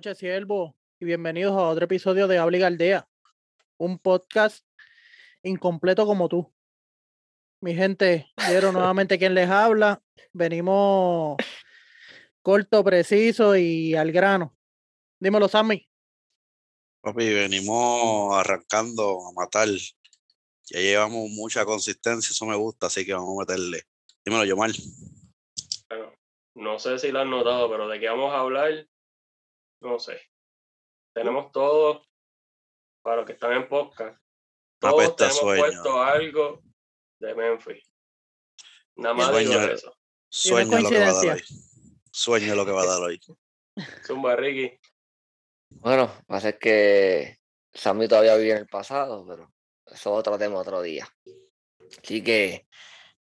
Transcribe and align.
noches, 0.00 0.16
siervo, 0.16 0.74
y 0.98 1.04
bienvenidos 1.04 1.52
a 1.52 1.68
otro 1.68 1.84
episodio 1.84 2.26
de 2.26 2.38
Habla 2.38 2.56
y 2.56 2.60
Galdea, 2.60 3.08
un 3.76 3.98
podcast 3.98 4.64
incompleto 5.42 6.06
como 6.06 6.26
tú. 6.26 6.50
Mi 7.60 7.74
gente, 7.74 8.32
quiero 8.34 8.72
nuevamente 8.72 9.18
quien 9.18 9.34
les 9.34 9.50
habla. 9.50 10.02
Venimos 10.32 11.36
corto, 12.40 12.82
preciso 12.82 13.54
y 13.58 13.94
al 13.94 14.10
grano. 14.10 14.56
Dímelo, 15.18 15.48
Sammy. 15.48 15.86
Papi, 17.02 17.34
venimos 17.34 18.38
arrancando 18.38 19.18
a 19.28 19.32
matar. 19.34 19.68
Ya 19.68 20.80
llevamos 20.80 21.28
mucha 21.28 21.66
consistencia, 21.66 22.30
eso 22.30 22.46
me 22.46 22.56
gusta, 22.56 22.86
así 22.86 23.04
que 23.04 23.12
vamos 23.12 23.36
a 23.36 23.40
meterle. 23.40 23.82
Dímelo, 24.24 24.46
Yomar. 24.46 24.70
Bueno, 25.90 26.14
no 26.54 26.78
sé 26.78 26.98
si 26.98 27.12
lo 27.12 27.20
han 27.20 27.28
notado, 27.28 27.68
pero 27.68 27.86
de 27.86 28.00
qué 28.00 28.08
vamos 28.08 28.32
a 28.32 28.40
hablar, 28.40 28.86
no 29.80 29.98
sé. 29.98 30.20
Tenemos 31.12 31.50
todo, 31.52 32.04
para 33.02 33.16
los 33.16 33.26
que 33.26 33.32
están 33.32 33.52
en 33.52 33.68
podcast, 33.68 34.20
todos 34.78 35.16
tenemos 35.16 35.38
sueño. 35.38 35.62
puesto 35.62 36.02
algo 36.02 36.62
de 37.18 37.34
Memphis. 37.34 37.92
Nada 38.96 39.14
más 39.14 39.38
digo 39.38 39.52
Sueño. 39.52 39.72
eso. 39.72 39.96
Sueño 40.28 40.80
lo 40.80 40.88
que 40.88 40.98
va 40.98 41.08
a 41.08 41.12
dar 41.12 41.34
hoy. 41.34 41.42
Sueño 42.12 42.54
lo 42.54 42.66
que 42.66 42.72
va 42.72 42.82
a 42.82 42.86
dar 42.86 43.02
hoy. 43.02 43.20
Zumba 44.06 44.36
Ricky. 44.36 44.78
Bueno, 45.70 46.06
va 46.30 46.36
a 46.36 46.40
ser 46.40 46.58
que 46.58 47.38
Sammy 47.72 48.08
todavía 48.08 48.36
vive 48.36 48.52
en 48.52 48.58
el 48.58 48.66
pasado, 48.66 49.24
pero 49.26 49.52
eso 49.86 49.94
es 49.94 50.06
otro 50.06 50.38
tema 50.38 50.58
otro 50.58 50.82
día. 50.82 51.08
Así 52.02 52.22
que 52.22 52.66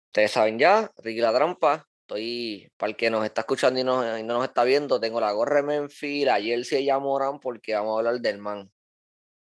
ustedes 0.08 0.32
saben 0.32 0.60
ya, 0.60 0.92
Ricky 0.98 1.22
la 1.22 1.34
trampa. 1.34 1.88
Estoy, 2.08 2.72
para 2.78 2.92
el 2.92 2.96
que 2.96 3.10
nos 3.10 3.26
está 3.26 3.42
escuchando 3.42 3.82
y 3.82 3.84
no, 3.84 4.18
y 4.18 4.24
no 4.24 4.36
nos 4.36 4.46
está 4.46 4.64
viendo, 4.64 4.98
tengo 4.98 5.20
la 5.20 5.34
gorra 5.34 5.58
de 5.58 5.64
Memphis, 5.64 6.26
la 6.26 6.40
jersey 6.40 6.86
de 6.86 6.98
Morán, 6.98 7.38
porque 7.42 7.76
vamos 7.76 7.96
a 7.96 7.98
hablar 7.98 8.22
del 8.22 8.38
man, 8.38 8.72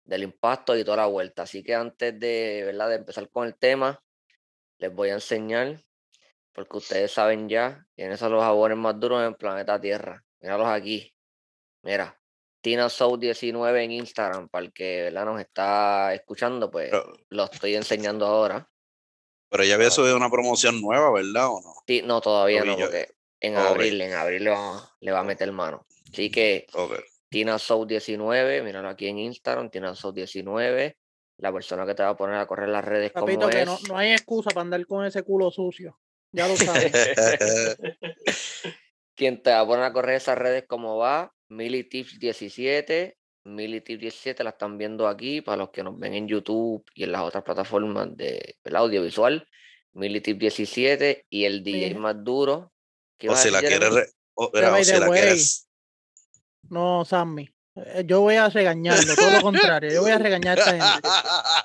del 0.04 0.24
impacto 0.24 0.76
y 0.76 0.82
toda 0.82 0.96
la 0.96 1.06
vuelta. 1.06 1.44
Así 1.44 1.62
que 1.62 1.76
antes 1.76 2.18
de, 2.18 2.64
¿verdad? 2.66 2.88
de 2.88 2.96
empezar 2.96 3.30
con 3.30 3.46
el 3.46 3.56
tema, 3.56 4.02
les 4.78 4.92
voy 4.92 5.10
a 5.10 5.14
enseñar, 5.14 5.80
porque 6.52 6.78
ustedes 6.78 7.12
saben 7.12 7.48
ya, 7.48 7.86
quiénes 7.94 8.18
son 8.18 8.32
los 8.32 8.42
jabones 8.42 8.76
más 8.76 8.98
duros 8.98 9.20
en 9.20 9.28
el 9.28 9.36
planeta 9.36 9.80
Tierra. 9.80 10.24
Míralos 10.40 10.66
aquí. 10.66 11.14
Mira, 11.82 12.20
Tina 12.60 12.88
Soul 12.88 13.20
19 13.20 13.84
en 13.84 13.92
Instagram, 13.92 14.48
para 14.48 14.64
el 14.64 14.72
que 14.72 15.02
¿verdad? 15.04 15.26
nos 15.26 15.40
está 15.40 16.12
escuchando, 16.12 16.68
pues 16.72 16.90
Pero, 16.90 17.12
lo 17.28 17.44
estoy 17.44 17.76
enseñando 17.76 18.26
ahora. 18.26 18.68
Pero 19.48 19.64
ya 19.64 19.74
había 19.74 19.90
subido 19.90 20.16
una 20.16 20.30
promoción 20.30 20.80
nueva, 20.80 21.10
¿verdad? 21.12 21.48
¿O 21.48 21.60
no? 21.60 21.74
Sí, 21.86 22.02
no, 22.04 22.20
todavía 22.20 22.64
no, 22.64 22.76
porque 22.76 23.08
en 23.40 23.56
abril, 23.56 24.00
en 24.00 24.12
abril 24.14 24.44
le 24.44 24.50
va, 24.50 24.90
le 25.00 25.12
va 25.12 25.20
a 25.20 25.24
meter 25.24 25.50
mano. 25.52 25.86
Así 26.12 26.30
que 26.30 26.66
Ok. 26.72 26.94
Tina 27.28 27.58
Soul 27.58 27.86
19, 27.86 28.62
míralo 28.62 28.88
aquí 28.88 29.06
en 29.08 29.18
Instagram, 29.18 29.70
Tina 29.70 29.94
Soul 29.94 30.14
19, 30.14 30.96
la 31.38 31.52
persona 31.52 31.84
que 31.84 31.94
te 31.94 32.02
va 32.02 32.10
a 32.10 32.16
poner 32.16 32.36
a 32.36 32.46
correr 32.46 32.70
las 32.70 32.84
redes 32.84 33.12
Papito, 33.12 33.40
como 33.40 33.50
que 33.50 33.60
es. 33.60 33.66
no, 33.66 33.78
no 33.88 33.98
hay 33.98 34.12
excusa 34.12 34.50
para 34.50 34.62
andar 34.62 34.86
con 34.86 35.04
ese 35.04 35.22
culo 35.22 35.50
sucio. 35.50 35.98
Ya 36.32 36.48
lo 36.48 36.56
sabes. 36.56 36.92
Quien 39.14 39.42
te 39.42 39.50
va 39.50 39.60
a 39.60 39.66
poner 39.66 39.84
a 39.84 39.92
correr 39.92 40.16
esas 40.16 40.38
redes 40.38 40.64
como 40.66 40.96
va, 40.96 41.32
Militips 41.48 42.18
17, 42.18 43.17
Militips 43.44 44.00
17 44.00 44.44
la 44.44 44.50
están 44.50 44.76
viendo 44.78 45.08
aquí 45.08 45.40
para 45.40 45.56
los 45.56 45.70
que 45.70 45.82
nos 45.82 45.98
ven 45.98 46.14
en 46.14 46.28
YouTube 46.28 46.84
y 46.94 47.04
en 47.04 47.12
las 47.12 47.22
otras 47.22 47.42
plataformas 47.44 48.14
de 48.16 48.56
el 48.64 48.76
audiovisual, 48.76 49.46
Militips 49.92 50.38
17 50.38 51.26
y 51.30 51.44
el 51.44 51.62
DJ 51.64 51.94
más 51.94 52.16
duro. 52.22 52.72
¿Qué 53.18 53.28
o 53.28 53.34
si 53.36 53.50
la 53.50 53.60
quieres, 53.60 53.92
re- 53.92 54.10
o, 54.34 54.50
si 54.84 54.92
la 54.92 55.08
quieres, 55.10 55.66
No, 56.70 57.04
Sammy. 57.04 57.48
eh, 57.74 58.04
Yo 58.06 58.20
voy 58.20 58.36
a 58.36 58.48
regañarlo, 58.48 59.14
todo 59.16 59.30
lo 59.30 59.40
contrario. 59.40 59.90
Yo 59.92 60.02
voy 60.02 60.12
a 60.12 60.18
regañar 60.18 60.58
a 60.58 60.60
esta 60.60 60.70
gente. 60.72 61.08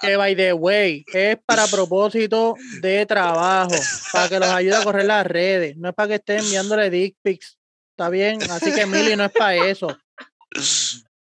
Que 0.02 0.16
by 0.18 0.36
the 0.36 0.53
way, 0.53 1.03
es 1.14 1.38
para 1.46 1.68
propósito 1.68 2.56
de 2.81 3.06
trabajo, 3.06 3.76
para 4.12 4.30
que 4.30 4.40
los 4.40 4.50
ayude 4.50 4.76
a 4.78 4.84
correr 4.84 5.06
las 5.06 5.28
redes. 5.28 5.76
No 5.78 5.90
es 5.90 5.96
para 5.96 6.08
que 6.08 6.16
estén 6.16 6.40
enviándole 6.40 6.90
dick 6.90 7.18
pics. 7.22 7.59
¿Está 7.92 8.09
bien? 8.09 8.42
Así 8.50 8.74
que 8.74 8.86
Mili 8.88 9.16
no 9.16 9.26
es 9.26 9.31
para 9.31 9.56
eso. 9.68 9.96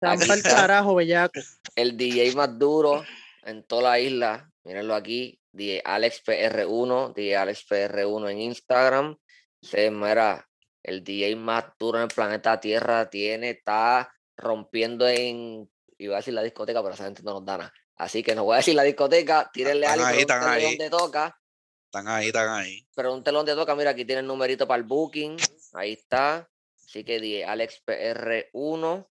Están 0.01 0.19
para 0.21 0.35
el 0.35 0.43
carajo, 0.43 0.95
bellaco. 0.95 1.41
El 1.75 1.97
DJ 1.97 2.35
más 2.35 2.59
duro 2.59 3.03
en 3.45 3.63
toda 3.65 3.83
la 3.91 4.01
isla, 4.01 4.51
mírenlo 4.65 4.95
aquí, 4.95 5.41
DJ 5.53 5.83
AlexPR1, 5.85 7.15
DJ 7.15 7.37
AlexPR1 7.39 8.31
en 8.31 8.41
Instagram. 8.41 9.17
Se 9.63 9.91
mira, 9.91 10.47
el 10.83 11.03
DJ 11.03 11.37
más 11.37 11.65
duro 11.79 11.99
en 11.99 12.05
el 12.05 12.15
planeta 12.15 12.61
Tierra 12.61 13.09
tiene, 13.09 13.51
está 13.51 14.13
rompiendo 14.37 15.09
en, 15.09 15.71
iba 15.97 16.17
a 16.17 16.19
decir 16.19 16.35
la 16.35 16.43
discoteca, 16.43 16.83
pero 16.83 16.95
esa 16.95 17.05
gente 17.05 17.23
no 17.23 17.33
nos 17.35 17.47
da 17.47 17.57
nada. 17.57 17.73
Así 17.97 18.23
que 18.23 18.35
no 18.35 18.45
voy 18.45 18.55
a 18.55 18.57
decir 18.59 18.75
la 18.75 18.83
discoteca, 18.83 19.51
tírenle 19.51 19.87
a 19.87 19.95
Están 19.95 20.07
alguien, 20.07 20.15
ahí, 20.19 20.21
están 20.21 20.41
pregúntenle 20.43 20.69
ahí. 20.69 20.77
dónde 20.77 20.91
toca, 20.91 21.41
Están 21.87 22.09
ahí, 22.09 22.27
están 22.27 22.49
ahí. 22.51 22.87
pregúntenle 22.95 23.39
dónde 23.39 23.55
toca, 23.55 23.75
mira, 23.75 23.91
aquí 23.93 24.05
tiene 24.05 24.21
el 24.21 24.27
numerito 24.27 24.69
para 24.69 24.77
el 24.79 24.85
booking, 24.85 25.37
ahí 25.73 25.93
está. 25.95 26.47
Así 26.85 27.03
que 27.03 27.19
DJ 27.19 27.47
AlexPR1. 27.47 29.07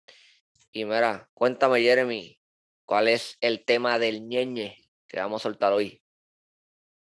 Y 0.73 0.85
mira, 0.85 1.29
cuéntame, 1.33 1.81
Jeremy, 1.81 2.39
¿cuál 2.85 3.09
es 3.09 3.37
el 3.41 3.65
tema 3.65 3.99
del 3.99 4.27
ñeñe 4.27 4.77
que 5.07 5.19
vamos 5.19 5.41
a 5.41 5.43
soltar 5.43 5.73
hoy? 5.73 6.01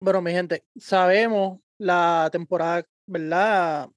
Bueno, 0.01 0.21
mi 0.21 0.31
gente, 0.31 0.65
sabemos 0.77 1.59
la 1.77 2.29
temporada, 2.31 2.85
¿verdad? 3.05 3.89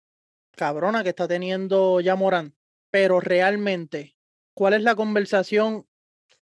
Cabrona 0.57 1.05
que 1.05 1.11
está 1.11 1.29
teniendo 1.29 2.01
ya 2.01 2.17
Morán, 2.17 2.57
pero 2.91 3.21
realmente, 3.21 4.17
¿cuál 4.53 4.75
es 4.75 4.83
la 4.83 4.97
conversación 4.97 5.87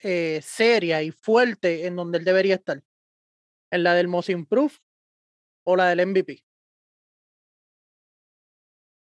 eh, 0.01 0.41
seria 0.43 1.03
y 1.03 1.13
fuerte 1.13 1.87
en 1.87 1.95
donde 1.95 2.19
él 2.19 2.25
debería 2.25 2.57
estar? 2.57 2.83
¿En 3.71 3.85
la 3.85 3.95
del 3.95 4.09
Most 4.09 4.31
Improved 4.31 4.79
o 5.65 5.77
la 5.77 5.89
del 5.89 6.05
MVP? 6.09 6.45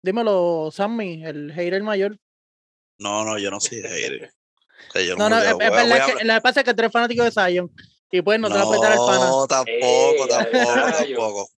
Dímelo, 0.04 0.70
Sammy, 0.72 1.26
el 1.26 1.52
hater 1.52 1.82
mayor. 1.82 2.20
No, 2.98 3.24
no, 3.24 3.38
yo 3.38 3.52
no 3.52 3.60
soy 3.60 3.82
hater. 3.82 4.34
O 4.90 4.92
sea, 4.92 5.02
yo 5.02 5.18
No, 5.18 5.28
no, 5.28 5.38
me 5.38 5.50
es, 5.50 5.58
verdad 5.58 6.06
que 6.06 6.24
que 6.24 6.42
pasa 6.42 6.60
es 6.62 6.66
que 6.66 6.74
tú 6.74 6.82
eres 6.82 6.92
fanático 6.94 7.24
de 7.24 7.32
Zion 7.32 7.70
y 8.12 8.22
pues 8.22 8.40
no 8.40 8.48
te 8.48 8.54
va 8.56 8.62
a 8.62 8.70
petar 8.72 8.94
el 8.94 9.00
pana. 9.00 9.30
No, 9.32 9.48
tampoco, 9.48 10.28
tampoco, 10.28 10.92
tampoco. 10.92 11.50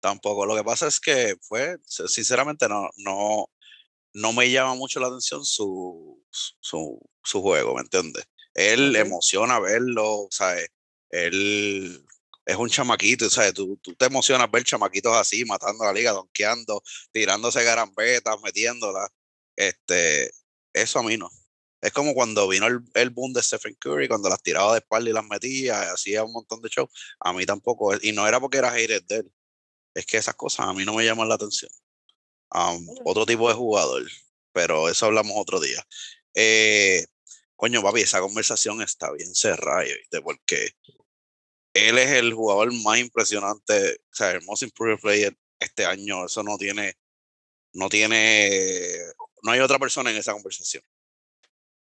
Tampoco. 0.00 0.46
Lo 0.46 0.56
que 0.56 0.64
pasa 0.64 0.88
es 0.88 0.98
que 0.98 1.36
fue, 1.42 1.76
si- 1.86 2.08
sinceramente, 2.08 2.68
no, 2.68 2.88
no, 2.96 3.46
no 4.14 4.32
me 4.32 4.50
llama 4.50 4.74
mucho 4.74 4.98
la 5.00 5.06
atención 5.08 5.44
su, 5.44 6.20
su, 6.30 6.98
su 7.22 7.42
juego, 7.42 7.74
¿me 7.74 7.82
entiendes? 7.82 8.24
Él 8.54 8.96
emociona 8.96 9.60
verlo, 9.60 10.26
¿sabes? 10.30 10.68
Él 11.10 12.04
es 12.44 12.56
un 12.56 12.68
chamaquito, 12.68 13.30
¿sabes? 13.30 13.54
Tú, 13.54 13.78
tú 13.82 13.94
te 13.94 14.06
emocionas 14.06 14.50
ver 14.50 14.64
chamaquitos 14.64 15.14
así, 15.14 15.44
matando 15.44 15.84
a 15.84 15.88
la 15.88 15.92
liga, 15.92 16.10
donkeando, 16.12 16.82
tirándose 17.12 17.62
garambetas, 17.62 18.40
metiéndolas. 18.42 19.08
Este, 19.54 20.30
eso 20.72 20.98
a 20.98 21.02
mí 21.02 21.16
no. 21.16 21.30
Es 21.80 21.92
como 21.92 22.14
cuando 22.14 22.46
vino 22.48 22.66
el, 22.66 22.80
el 22.94 23.10
boom 23.10 23.32
de 23.32 23.42
Stephen 23.42 23.74
Curry, 23.74 24.08
cuando 24.08 24.28
las 24.28 24.42
tiraba 24.42 24.72
de 24.72 24.78
espalda 24.78 25.10
y 25.10 25.12
las 25.12 25.24
metía, 25.24 25.92
hacía 25.92 26.22
un 26.24 26.32
montón 26.32 26.62
de 26.62 26.68
show. 26.68 26.88
A 27.20 27.32
mí 27.32 27.44
tampoco, 27.44 27.94
y 28.00 28.12
no 28.12 28.26
era 28.28 28.40
porque 28.40 28.58
era 28.58 28.70
hater 28.70 29.02
de 29.04 29.16
él. 29.16 29.32
Es 29.94 30.06
que 30.06 30.16
esas 30.16 30.34
cosas 30.36 30.66
a 30.66 30.72
mí 30.72 30.84
no 30.84 30.94
me 30.94 31.04
llaman 31.04 31.28
la 31.28 31.34
atención. 31.34 31.70
Otro 33.04 33.26
tipo 33.26 33.48
de 33.48 33.54
jugador, 33.54 34.04
pero 34.52 34.88
eso 34.88 35.06
hablamos 35.06 35.32
otro 35.36 35.58
día. 35.60 35.84
Eh, 36.34 37.06
coño, 37.56 37.82
papi, 37.82 38.02
esa 38.02 38.20
conversación 38.20 38.82
está 38.82 39.10
bien 39.12 39.34
cerrada, 39.34 39.82
¿viste? 39.82 40.20
Porque 40.20 40.72
él 41.74 41.98
es 41.98 42.10
el 42.10 42.34
jugador 42.34 42.72
más 42.82 42.98
impresionante, 42.98 43.94
o 43.94 44.14
sea, 44.14 44.32
el 44.32 44.42
most 44.42 44.62
improved 44.62 45.00
player 45.00 45.36
este 45.58 45.86
año. 45.86 46.26
Eso 46.26 46.42
no 46.42 46.58
tiene, 46.58 46.96
no 47.72 47.88
tiene, 47.88 48.98
no 49.42 49.50
hay 49.52 49.60
otra 49.60 49.78
persona 49.78 50.10
en 50.10 50.16
esa 50.16 50.32
conversación. 50.32 50.82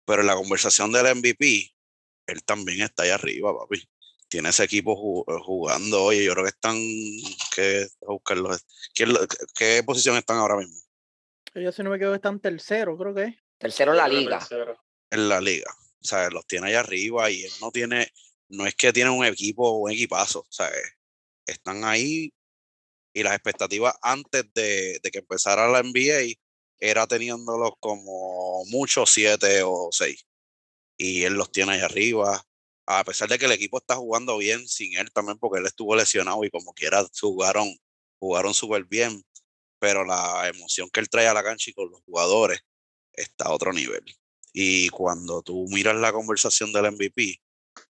Pero 0.05 0.23
en 0.23 0.27
la 0.27 0.35
conversación 0.35 0.91
del 0.93 1.15
MVP, 1.17 1.73
él 2.27 2.45
también 2.45 2.83
está 2.83 3.05
ahí 3.05 3.11
arriba, 3.11 3.57
papi. 3.57 3.89
Tiene 4.29 4.49
ese 4.49 4.65
equipo 4.65 5.25
eh, 5.29 5.33
jugando 5.45 6.05
hoy. 6.05 6.25
Yo 6.25 6.33
creo 6.33 6.45
que 6.45 6.51
están. 6.51 6.77
que 7.55 7.87
buscarlo. 8.01 8.51
¿Quién 8.95 9.13
lo- 9.13 9.27
qué, 9.29 9.37
qué 9.55 9.83
posición 9.85 10.17
están 10.17 10.39
ahora 10.39 10.57
mismo? 10.57 10.75
Ellos, 11.55 11.75
si 11.75 11.83
no 11.83 11.91
me 11.91 11.97
equivoco, 11.97 12.15
están 12.17 12.41
tercero, 12.41 12.97
creo 12.97 13.15
que. 13.15 13.37
Tercero 13.59 13.93
en 13.93 13.99
la 13.99 14.09
Yo 14.09 14.19
liga. 14.19 14.39
tercero. 14.39 14.81
En 15.11 15.29
la 15.29 15.41
liga. 15.41 15.71
O 16.01 16.05
sea, 16.05 16.31
los 16.31 16.47
tiene 16.47 16.69
ahí 16.69 16.75
arriba 16.75 17.31
y 17.31 17.45
él 17.45 17.53
no 17.61 17.71
tiene. 17.71 18.11
No 18.49 18.67
es 18.67 18.75
que 18.75 18.93
tiene 18.93 19.11
un 19.11 19.25
equipo, 19.25 19.71
un 19.73 19.91
equipazo. 19.93 20.41
O 20.41 20.47
sea, 20.53 20.69
eh, 20.69 20.83
están 21.47 21.85
ahí 21.85 22.33
y 23.15 23.23
las 23.23 23.35
expectativas 23.35 23.95
antes 24.01 24.45
de, 24.55 24.99
de 25.03 25.11
que 25.11 25.19
empezara 25.19 25.69
la 25.69 25.81
NBA 25.83 26.35
era 26.82 27.06
teniéndolos 27.06 27.75
como 27.79 28.64
mucho 28.67 29.06
siete 29.06 29.62
o 29.62 29.90
seis. 29.93 30.26
Y 30.96 31.23
él 31.23 31.34
los 31.34 31.52
tiene 31.52 31.75
ahí 31.75 31.81
arriba. 31.81 32.44
A 32.87 33.05
pesar 33.05 33.29
de 33.29 33.38
que 33.38 33.46
el 33.46 33.52
equipo 33.52 33.79
está 33.79 33.94
jugando 33.94 34.37
bien 34.38 34.67
sin 34.67 34.99
él 34.99 35.12
también, 35.12 35.38
porque 35.38 35.61
él 35.61 35.67
estuvo 35.67 35.94
lesionado 35.94 36.44
y 36.44 36.50
como 36.50 36.75
quiera 36.75 37.06
jugaron, 37.20 37.73
jugaron 38.19 38.52
súper 38.52 38.84
bien. 38.84 39.25
Pero 39.79 40.05
la 40.05 40.49
emoción 40.49 40.90
que 40.90 40.99
él 40.99 41.08
trae 41.08 41.29
a 41.29 41.34
la 41.34 41.44
cancha 41.44 41.70
y 41.70 41.75
con 41.75 41.88
los 41.88 42.02
jugadores 42.02 42.61
está 43.12 43.44
a 43.46 43.52
otro 43.52 43.73
nivel. 43.73 44.05
Y 44.52 44.88
cuando 44.88 45.40
tú 45.43 45.67
miras 45.69 45.94
la 45.94 46.12
conversación 46.12 46.73
del 46.73 46.90
MVP, 46.93 47.40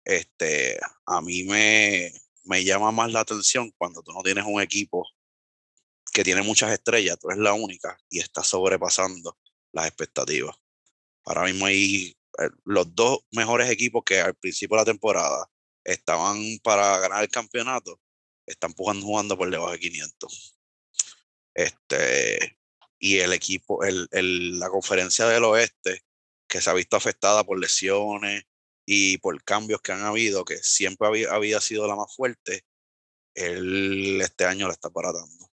este, 0.04 0.80
a 1.06 1.22
mí 1.22 1.44
me, 1.44 2.12
me 2.44 2.64
llama 2.64 2.92
más 2.92 3.12
la 3.12 3.20
atención 3.20 3.72
cuando 3.78 4.02
tú 4.02 4.12
no 4.14 4.24
tienes 4.24 4.46
un 4.48 4.60
equipo 4.62 5.08
que 6.12 6.24
tiene 6.24 6.42
muchas 6.42 6.72
estrellas, 6.72 7.18
tú 7.20 7.30
eres 7.30 7.42
la 7.42 7.54
única 7.54 7.98
y 8.10 8.20
estás 8.20 8.48
sobrepasando 8.48 9.38
las 9.72 9.88
expectativas. 9.88 10.56
Ahora 11.26 11.46
mismo 11.46 11.66
hay 11.66 12.18
eh, 12.40 12.50
los 12.66 12.94
dos 12.96 13.20
mejores 13.32 13.70
equipos 13.70 14.04
que 14.06 14.20
al 14.22 14.36
principio 14.36 14.78
de 14.78 14.82
la 14.82 14.92
temporada 14.92 15.50
estaban 15.84 16.60
para 16.64 16.98
ganar 17.00 17.24
el 17.24 17.30
campeonato, 17.30 18.00
están 18.46 18.74
jugando, 18.74 19.06
jugando 19.06 19.38
por 19.38 19.50
debajo 19.50 19.72
de 19.72 19.80
500. 19.80 20.60
Este, 21.54 22.58
y 23.00 23.18
el 23.18 23.34
equipo, 23.34 23.84
el, 23.84 24.08
el, 24.12 24.60
la 24.60 24.70
conferencia 24.70 25.26
del 25.28 25.44
oeste, 25.46 26.04
que 26.48 26.62
se 26.62 26.70
ha 26.70 26.74
visto 26.74 26.96
afectada 26.98 27.44
por 27.44 27.60
lesiones 27.60 28.44
y 28.86 29.18
por 29.20 29.44
cambios 29.44 29.82
que 29.82 29.92
han 29.92 30.04
habido, 30.04 30.46
que 30.46 30.58
siempre 30.58 31.08
había, 31.08 31.32
había 31.32 31.62
sido 31.62 31.88
la 31.88 31.96
más 31.96 32.16
fuerte, 32.16 32.66
él 33.36 34.20
este 34.22 34.46
año 34.46 34.68
la 34.68 34.74
está 34.74 34.90
paratando. 34.90 35.49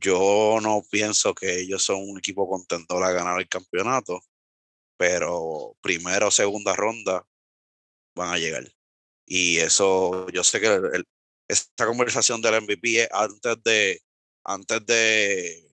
Yo 0.00 0.58
no 0.62 0.82
pienso 0.90 1.34
que 1.34 1.60
ellos 1.60 1.82
son 1.84 2.08
un 2.08 2.18
equipo 2.18 2.48
contendor 2.48 3.02
a 3.04 3.12
ganar 3.12 3.40
el 3.40 3.48
campeonato, 3.48 4.20
pero 4.96 5.76
primera 5.80 6.26
o 6.28 6.30
segunda 6.30 6.74
ronda 6.74 7.26
van 8.14 8.32
a 8.34 8.38
llegar. 8.38 8.72
Y 9.26 9.58
eso, 9.58 10.28
yo 10.30 10.44
sé 10.44 10.60
que 10.60 11.04
esta 11.48 11.86
conversación 11.86 12.40
del 12.42 12.62
MVP 12.62 13.02
es 13.02 13.08
antes 13.12 13.62
de, 13.64 14.02
antes 14.44 14.86
de, 14.86 15.70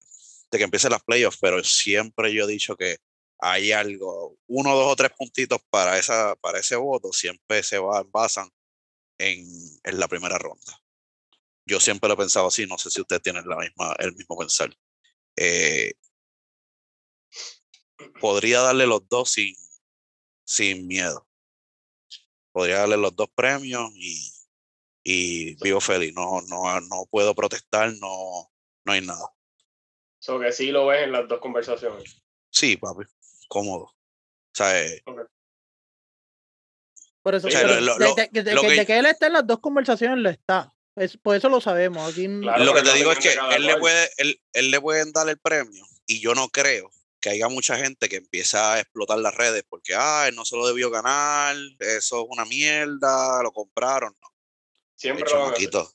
que 0.51 0.63
empiecen 0.63 0.91
las 0.91 1.03
playoffs, 1.03 1.37
pero 1.41 1.63
siempre 1.63 2.33
yo 2.33 2.45
he 2.45 2.51
dicho 2.51 2.77
que 2.77 2.97
hay 3.39 3.71
algo, 3.73 4.37
uno, 4.47 4.75
dos 4.75 4.93
o 4.93 4.95
tres 4.95 5.11
puntitos 5.17 5.59
para, 5.69 5.99
esa, 5.99 6.35
para 6.37 6.59
ese 6.59 6.75
voto, 6.77 7.11
siempre 7.13 7.63
se 7.63 7.77
basan 7.79 8.49
en, 9.17 9.45
en 9.83 9.99
la 9.99 10.07
primera 10.07 10.37
ronda. 10.37 10.84
Yo 11.67 11.79
siempre 11.79 12.07
lo 12.07 12.13
he 12.13 12.17
pensado 12.17 12.47
así, 12.47 12.65
no 12.67 12.77
sé 12.77 12.89
si 12.91 13.01
ustedes 13.01 13.21
tienen 13.21 13.47
la 13.47 13.57
misma, 13.57 13.95
el 13.99 14.13
mismo 14.13 14.37
pensar. 14.37 14.69
Eh, 15.35 15.93
podría 18.21 18.61
darle 18.61 18.85
los 18.85 19.07
dos 19.09 19.31
sin, 19.31 19.55
sin 20.45 20.87
miedo. 20.87 21.27
Podría 22.51 22.77
darle 22.79 22.97
los 22.97 23.15
dos 23.15 23.29
premios 23.33 23.89
y, 23.95 24.31
y 25.03 25.55
vivo 25.63 25.81
feliz. 25.81 26.13
No, 26.13 26.41
no, 26.43 26.79
no 26.81 27.05
puedo 27.09 27.33
protestar, 27.33 27.93
no, 27.99 28.51
no 28.85 28.91
hay 28.93 29.01
nada. 29.01 29.27
So 30.19 30.39
que 30.39 30.51
sí 30.51 30.71
lo 30.71 30.87
ves 30.87 31.03
en 31.03 31.11
las 31.11 31.27
dos 31.27 31.39
conversaciones. 31.39 32.21
Sí, 32.51 32.77
papi, 32.77 33.03
cómodo. 33.49 33.83
O 33.85 33.95
sea, 34.53 34.85
eh. 34.85 35.03
Por 37.21 37.33
eso, 37.33 37.47
O 37.47 37.51
sea, 37.51 37.61
pero 37.61 37.69
lo- 37.69 37.75
de, 37.75 37.81
lo- 37.81 38.15
de- 38.15 38.29
de- 38.43 38.53
lo 38.53 38.61
que, 38.61 38.67
que- 38.67 38.75
de 38.75 38.85
que 38.85 38.97
él 38.99 39.05
está 39.07 39.27
en 39.27 39.33
las 39.33 39.47
dos 39.47 39.59
conversaciones, 39.59 40.19
lo 40.19 40.29
está. 40.29 40.71
Es, 40.95 41.17
por 41.17 41.35
eso 41.35 41.49
lo 41.49 41.59
sabemos. 41.59 42.11
Aquí 42.11 42.25
Claro, 42.25 42.63
lo 42.63 42.73
que 42.73 42.81
te 42.81 42.93
digo 42.93 43.11
es 43.11 43.19
que 43.19 43.33
él 43.55 43.65
le, 43.65 43.77
puede, 43.77 44.09
él, 44.17 44.41
él 44.53 44.71
le 44.71 44.79
pueden 44.81 45.11
dar 45.11 45.27
el 45.29 45.37
premio 45.37 45.85
y 46.05 46.19
yo 46.21 46.33
no 46.35 46.47
creo 46.49 46.89
que 47.19 47.31
haya 47.31 47.47
mucha 47.49 47.75
gente 47.77 48.07
que 48.07 48.17
empieza 48.17 48.73
a 48.73 48.79
explotar 48.79 49.17
las 49.19 49.33
redes 49.35 49.63
porque, 49.67 49.93
ah, 49.95 50.27
él 50.27 50.35
no 50.35 50.45
se 50.45 50.55
lo 50.55 50.67
debió 50.67 50.89
ganar, 50.91 51.55
eso 51.79 52.21
es 52.21 52.27
una 52.29 52.45
mierda, 52.45 53.41
lo 53.43 53.51
compraron. 53.51 54.15
No, 54.21 54.27
Siempre 54.95 55.23
lo 55.25 55.31
chamaquito. 55.31 55.91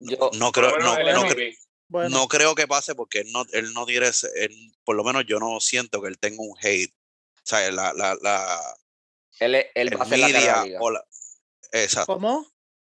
Yo, 0.00 0.30
No 0.34 0.52
creo, 0.52 0.76
no, 0.78 0.98
no, 0.98 1.22
MVP. 1.24 1.34
cre- 1.34 1.58
bueno, 1.88 2.10
no 2.10 2.28
creo 2.28 2.54
que 2.54 2.66
pase 2.66 2.94
porque 2.94 3.20
él 3.20 3.32
no, 3.32 3.44
él 3.52 3.72
no 3.72 3.86
tiene, 3.86 4.08
ese- 4.08 4.28
él- 4.36 4.72
por 4.84 4.96
lo 4.96 5.04
menos 5.04 5.24
yo 5.26 5.38
no 5.38 5.58
siento 5.60 6.02
que 6.02 6.08
él 6.08 6.18
tenga 6.18 6.42
un 6.42 6.54
hate. 6.60 6.92
O 7.36 7.40
sea, 7.44 7.70
la, 7.70 7.92
la, 7.94 8.16
la, 8.20 8.60
él, 9.38 9.54
el 9.74 9.98
va 9.98 10.04
a 10.04 10.08
ser 10.08 10.18
la 10.18 10.26
cara 10.26 10.32
de 10.38 10.38
media 10.40 10.56
la 10.56 10.64
liga. 10.64 10.78
o 10.80 10.90
la- 10.90 11.04
exacto. 11.72 12.14
¿Cómo? 12.14 12.46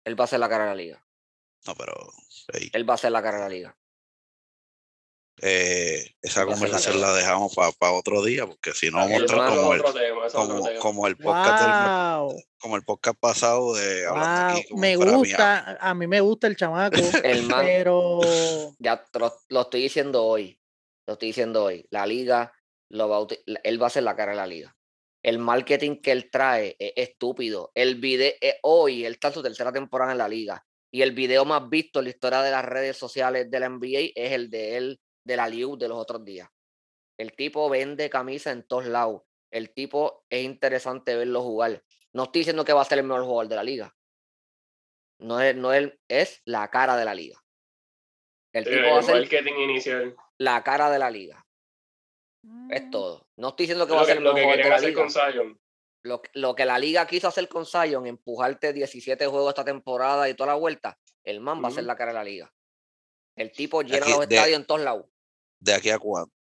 Él 0.06 0.18
va 0.18 0.24
a 0.24 0.28
ser 0.28 0.40
la 0.40 0.48
cara 0.48 0.64
de 0.64 0.70
la 0.70 0.76
liga. 0.76 1.04
No, 1.66 1.74
pero 1.74 1.92
Él 2.72 2.88
va 2.88 2.94
a 2.94 2.98
ser 2.98 3.10
la 3.12 3.22
cara 3.22 3.38
de 3.38 3.42
la 3.42 3.48
liga. 3.48 3.76
eh, 5.42 6.14
esa 6.22 6.46
conversación 6.46 6.98
la 7.00 7.12
dejamos 7.12 7.54
para 7.54 7.92
otro 7.92 8.24
día 8.24 8.46
porque 8.46 8.72
si 8.72 8.90
no 8.90 8.96
vamos 8.98 9.10
a 9.10 9.26
como 9.50 9.74
el, 9.74 9.82
tema, 9.82 10.70
como, 10.80 11.06
el 11.08 11.16
podcast 11.18 11.62
del- 11.62 12.44
como 12.58 12.76
el 12.76 12.84
podcast 12.84 13.18
pasado 13.20 13.74
de 13.74 14.06
hablando 14.06 14.48
wow, 14.52 14.56
aquí 14.58 14.68
como 14.68 14.80
me 14.80 14.96
gusta, 14.96 15.76
a 15.78 15.92
mí 15.94 16.06
me 16.06 16.20
gusta 16.22 16.46
el 16.46 16.56
chamaco, 16.56 16.96
El 17.24 17.42
man, 17.48 17.66
pero 17.66 18.20
ya 18.78 19.04
lo, 19.12 19.36
lo 19.48 19.60
estoy 19.60 19.82
diciendo 19.82 20.24
hoy. 20.24 20.58
Lo 21.06 21.12
estoy 21.14 21.28
diciendo 21.28 21.64
hoy. 21.64 21.86
La 21.90 22.06
liga, 22.06 22.52
lo 22.88 23.08
va 23.08 23.26
él 23.62 23.82
va 23.82 23.88
a 23.88 23.90
ser 23.90 24.04
la 24.04 24.16
cara 24.16 24.30
de 24.32 24.36
la 24.38 24.46
liga. 24.46 24.74
El 25.26 25.40
marketing 25.40 25.96
que 25.96 26.12
él 26.12 26.30
trae 26.30 26.76
es 26.78 26.92
estúpido. 26.94 27.72
El 27.74 27.96
video, 27.96 28.32
hoy, 28.62 29.04
él 29.04 29.14
está 29.14 29.26
en 29.26 29.34
su 29.34 29.42
tercera 29.42 29.72
temporada 29.72 30.12
en 30.12 30.18
la 30.18 30.28
liga. 30.28 30.64
Y 30.92 31.02
el 31.02 31.10
video 31.10 31.44
más 31.44 31.68
visto 31.68 31.98
en 31.98 32.04
la 32.04 32.10
historia 32.10 32.42
de 32.42 32.52
las 32.52 32.64
redes 32.64 32.96
sociales 32.96 33.50
de 33.50 33.58
la 33.58 33.68
NBA 33.68 34.12
es 34.14 34.30
el 34.30 34.48
de 34.50 34.76
él, 34.76 35.00
de 35.24 35.36
la 35.36 35.48
Liu 35.48 35.76
de 35.76 35.88
los 35.88 35.98
otros 35.98 36.24
días. 36.24 36.48
El 37.18 37.34
tipo 37.34 37.68
vende 37.68 38.08
camisa 38.08 38.52
en 38.52 38.68
todos 38.68 38.86
lados. 38.86 39.22
El 39.50 39.74
tipo 39.74 40.24
es 40.30 40.44
interesante 40.44 41.16
verlo 41.16 41.42
jugar. 41.42 41.82
No 42.12 42.22
estoy 42.22 42.42
diciendo 42.42 42.64
que 42.64 42.72
va 42.72 42.82
a 42.82 42.84
ser 42.84 42.98
el 42.98 43.04
mejor 43.04 43.24
jugador 43.24 43.48
de 43.48 43.56
la 43.56 43.64
liga. 43.64 43.96
No 45.18 45.40
es, 45.40 45.56
no 45.56 45.72
es, 45.72 45.92
es 46.06 46.40
la 46.44 46.70
cara 46.70 46.96
de 46.96 47.04
la 47.04 47.16
liga. 47.16 47.42
El 48.52 48.62
tipo 48.62 48.92
va 48.92 49.00
a 49.00 49.02
ser 49.02 49.16
marketing 49.16 49.54
inicial. 49.54 50.16
la 50.38 50.62
cara 50.62 50.88
de 50.88 51.00
la 51.00 51.10
liga. 51.10 51.45
Es 52.70 52.90
todo. 52.90 53.28
No 53.36 53.48
estoy 53.48 53.64
diciendo 53.64 53.86
que 53.86 53.92
va 53.94 54.02
a 54.02 54.04
ser 54.04 54.20
lo 54.22 54.32
mejor 54.34 54.52
que 54.52 54.56
querían 54.58 54.72
hacer 54.76 54.88
liga. 54.90 55.00
con 55.02 55.10
Zion. 55.10 55.60
Lo, 56.02 56.22
que- 56.22 56.30
lo 56.34 56.54
que 56.54 56.64
la 56.64 56.78
liga 56.78 57.06
quiso 57.06 57.28
hacer 57.28 57.48
con 57.48 57.66
Zion, 57.66 58.06
empujarte 58.06 58.72
17 58.72 59.26
juegos 59.26 59.50
esta 59.50 59.64
temporada 59.64 60.28
y 60.28 60.34
toda 60.34 60.48
la 60.48 60.54
vuelta, 60.54 60.98
el 61.24 61.40
man 61.40 61.62
va 61.62 61.68
a 61.68 61.72
ser 61.72 61.84
la 61.84 61.96
cara 61.96 62.12
de 62.12 62.18
la 62.18 62.24
liga. 62.24 62.52
El 63.36 63.52
tipo 63.52 63.82
llena 63.82 64.04
Aquí, 64.06 64.10
los 64.12 64.28
de- 64.28 64.34
estadios 64.36 64.58
en 64.60 64.66
todos 64.66 64.80
lados. 64.82 65.06
¿De 65.60 65.74
aquí 65.74 65.90
a 65.90 65.98
cuánto? 65.98 66.32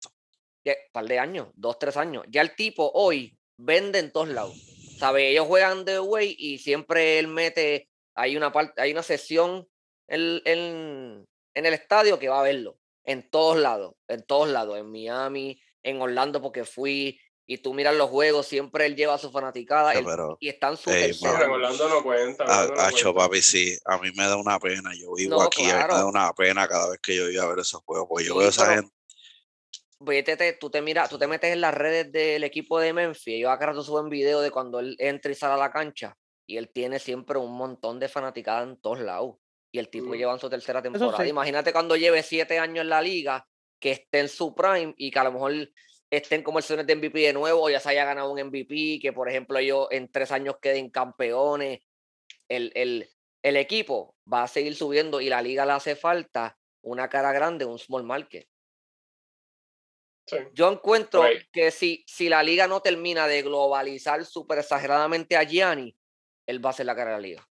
Un 0.65 0.73
par 0.91 1.05
de 1.05 1.19
años, 1.19 1.47
dos, 1.55 1.77
tres 1.77 1.95
años. 1.97 2.23
Ya 2.29 2.41
el 2.41 2.55
tipo 2.55 2.89
hoy 2.93 3.37
vende 3.57 3.99
en 3.99 4.11
todos 4.11 4.29
lados. 4.29 4.55
¿Sabe? 4.97 5.29
Ellos 5.29 5.45
juegan 5.47 5.83
de 5.85 5.99
way 5.99 6.35
y 6.39 6.57
siempre 6.57 7.19
él 7.19 7.27
mete, 7.27 7.89
hay 8.15 8.37
una 8.37 8.51
parte, 8.51 8.81
hay 8.81 8.91
una 8.93 9.03
sesión 9.03 9.67
en, 10.07 10.41
en, 10.45 11.25
en 11.53 11.65
el 11.65 11.73
estadio 11.73 12.17
que 12.17 12.29
va 12.29 12.39
a 12.39 12.43
verlo. 12.43 12.77
En 13.03 13.29
todos 13.29 13.57
lados, 13.57 13.95
en 14.07 14.23
todos 14.23 14.47
lados. 14.49 14.77
En 14.79 14.89
Miami, 14.91 15.61
en 15.85 16.01
Orlando 16.01 16.41
porque 16.41 16.65
fui. 16.65 17.19
Y 17.47 17.59
tú 17.59 17.75
miras 17.75 17.93
los 17.95 18.09
juegos, 18.09 18.47
siempre 18.47 18.87
él 18.87 18.95
lleva 18.95 19.13
a 19.13 19.17
su 19.19 19.31
fanaticada. 19.31 19.91
Sí, 19.91 19.99
él- 19.99 20.05
pero, 20.05 20.35
y 20.39 20.49
están 20.49 20.75
su 20.77 20.89
ey, 20.89 21.03
tercera. 21.11 21.33
mano. 21.33 21.39
Pero 21.39 21.45
en 21.45 21.61
Orlando 21.61 21.89
no 21.89 22.03
cuenta. 22.03 22.43
en 22.43 22.49
Orlando 22.49 22.73
no 22.75 22.81
a- 22.81 22.87
acho, 22.87 23.13
cuenta. 23.13 23.19
papi, 23.29 23.41
sí, 23.43 23.77
a 23.85 23.97
mí 23.99 24.09
me 24.17 24.23
da 24.23 24.35
una 24.35 24.57
pena. 24.59 24.89
Yo 24.99 25.13
vivo 25.13 25.35
No, 25.37 25.41
aquí, 25.43 25.61
a 25.61 25.65
mí 25.65 25.71
me 25.73 25.77
da 25.79 25.87
claro. 25.87 26.07
una 26.07 26.33
pena 26.33 26.67
cada 26.67 26.89
vez 26.89 26.99
que 27.01 27.15
yo 27.15 27.29
iba 27.29 27.43
a 27.43 27.47
ver 27.47 27.59
esos 27.59 27.81
juegos, 27.85 28.07
porque 28.09 28.25
yo 28.25 28.33
Sí, 28.33 28.39
veo 28.39 28.47
a 28.47 28.49
esa 28.49 28.73
gente. 28.75 28.91
Vete, 29.99 30.35
te- 30.35 30.53
tú 30.53 30.69
te 30.69 30.81
miras, 30.81 31.09
tú 31.09 31.17
te 31.17 31.27
metes 31.27 31.53
en 31.53 31.61
las 31.61 31.73
redes 31.73 32.11
del 32.11 32.43
equipo 32.43 32.79
de 32.79 32.91
Memphis, 32.93 33.27
ellos 33.35 33.49
acá 33.51 33.67
rato 33.67 33.81
suben 33.83 34.09
video 34.09 34.41
de 34.41 34.51
cuando 34.51 34.79
él 34.79 34.95
entra 34.99 35.31
y 35.31 35.35
sale 35.35 35.53
a 35.53 35.57
la 35.57 35.71
cancha, 35.71 36.17
y 36.47 36.57
él 36.57 36.69
tiene 36.73 36.99
siempre 36.99 37.37
un 37.37 37.55
montón 37.55 37.99
de 37.99 38.09
fanaticadas 38.09 38.67
en 38.67 38.77
todos 38.81 38.99
lados. 38.99 39.35
Y 39.71 39.77
el 39.79 39.89
tipo 39.89 40.07
Mm. 40.09 40.13
lleva 40.15 40.33
en 40.33 40.39
su 40.39 40.49
tercera 40.49 40.81
temporada. 40.81 41.23
sí. 41.23 41.29
Imagínate 41.29 41.71
cuando 41.71 41.95
lleve 41.95 42.23
siete 42.23 42.59
años 42.59 42.81
en 42.83 42.89
la 42.89 43.01
liga, 43.01 43.47
que 43.85 43.91
esté 43.91 44.19
en 44.21 44.29
su 44.29 44.55
prime 44.55 44.95
y 44.97 45.11
que 45.11 45.19
a 45.19 45.23
lo 45.25 45.31
mejor 45.31 45.53
esté 46.09 46.33
en 46.33 46.41
conversiones 46.41 46.87
de 46.87 46.95
MVP 46.95 47.19
de 47.19 47.33
nuevo, 47.33 47.61
o 47.61 47.69
ya 47.69 47.79
se 47.79 47.89
haya 47.89 48.03
ganado 48.03 48.31
un 48.31 48.39
MVP, 48.43 48.97
que 48.99 49.13
por 49.13 49.29
ejemplo 49.29 49.59
ellos 49.59 49.87
en 49.91 50.11
tres 50.11 50.31
años 50.31 50.55
queden 50.59 50.89
campeones. 50.89 51.81
El, 52.49 52.71
el, 52.73 53.07
el 53.43 53.57
equipo 53.57 54.15
va 54.31 54.41
a 54.41 54.47
seguir 54.47 54.75
subiendo 54.75 55.21
y 55.21 55.29
la 55.29 55.39
liga 55.43 55.67
le 55.67 55.73
hace 55.73 55.95
falta 55.95 56.57
una 56.83 57.07
cara 57.09 57.31
grande, 57.31 57.63
un 57.65 57.77
small 57.77 58.03
market. 58.03 58.47
Sí. 60.27 60.37
Yo 60.53 60.71
encuentro 60.71 61.21
Ok. 61.21 61.27
que 61.51 61.69
si, 61.69 62.03
si 62.07 62.27
la 62.27 62.41
liga 62.41 62.67
no 62.67 62.81
termina 62.81 63.27
de 63.27 63.43
globalizar 63.43 64.25
súper 64.25 64.57
exageradamente 64.57 65.37
a 65.37 65.43
Gianni, 65.43 65.95
él 66.47 66.65
va 66.65 66.71
a 66.71 66.73
ser 66.73 66.87
la 66.87 66.95
cara 66.95 67.11
de 67.11 67.17
la 67.17 67.21
liga. 67.21 67.49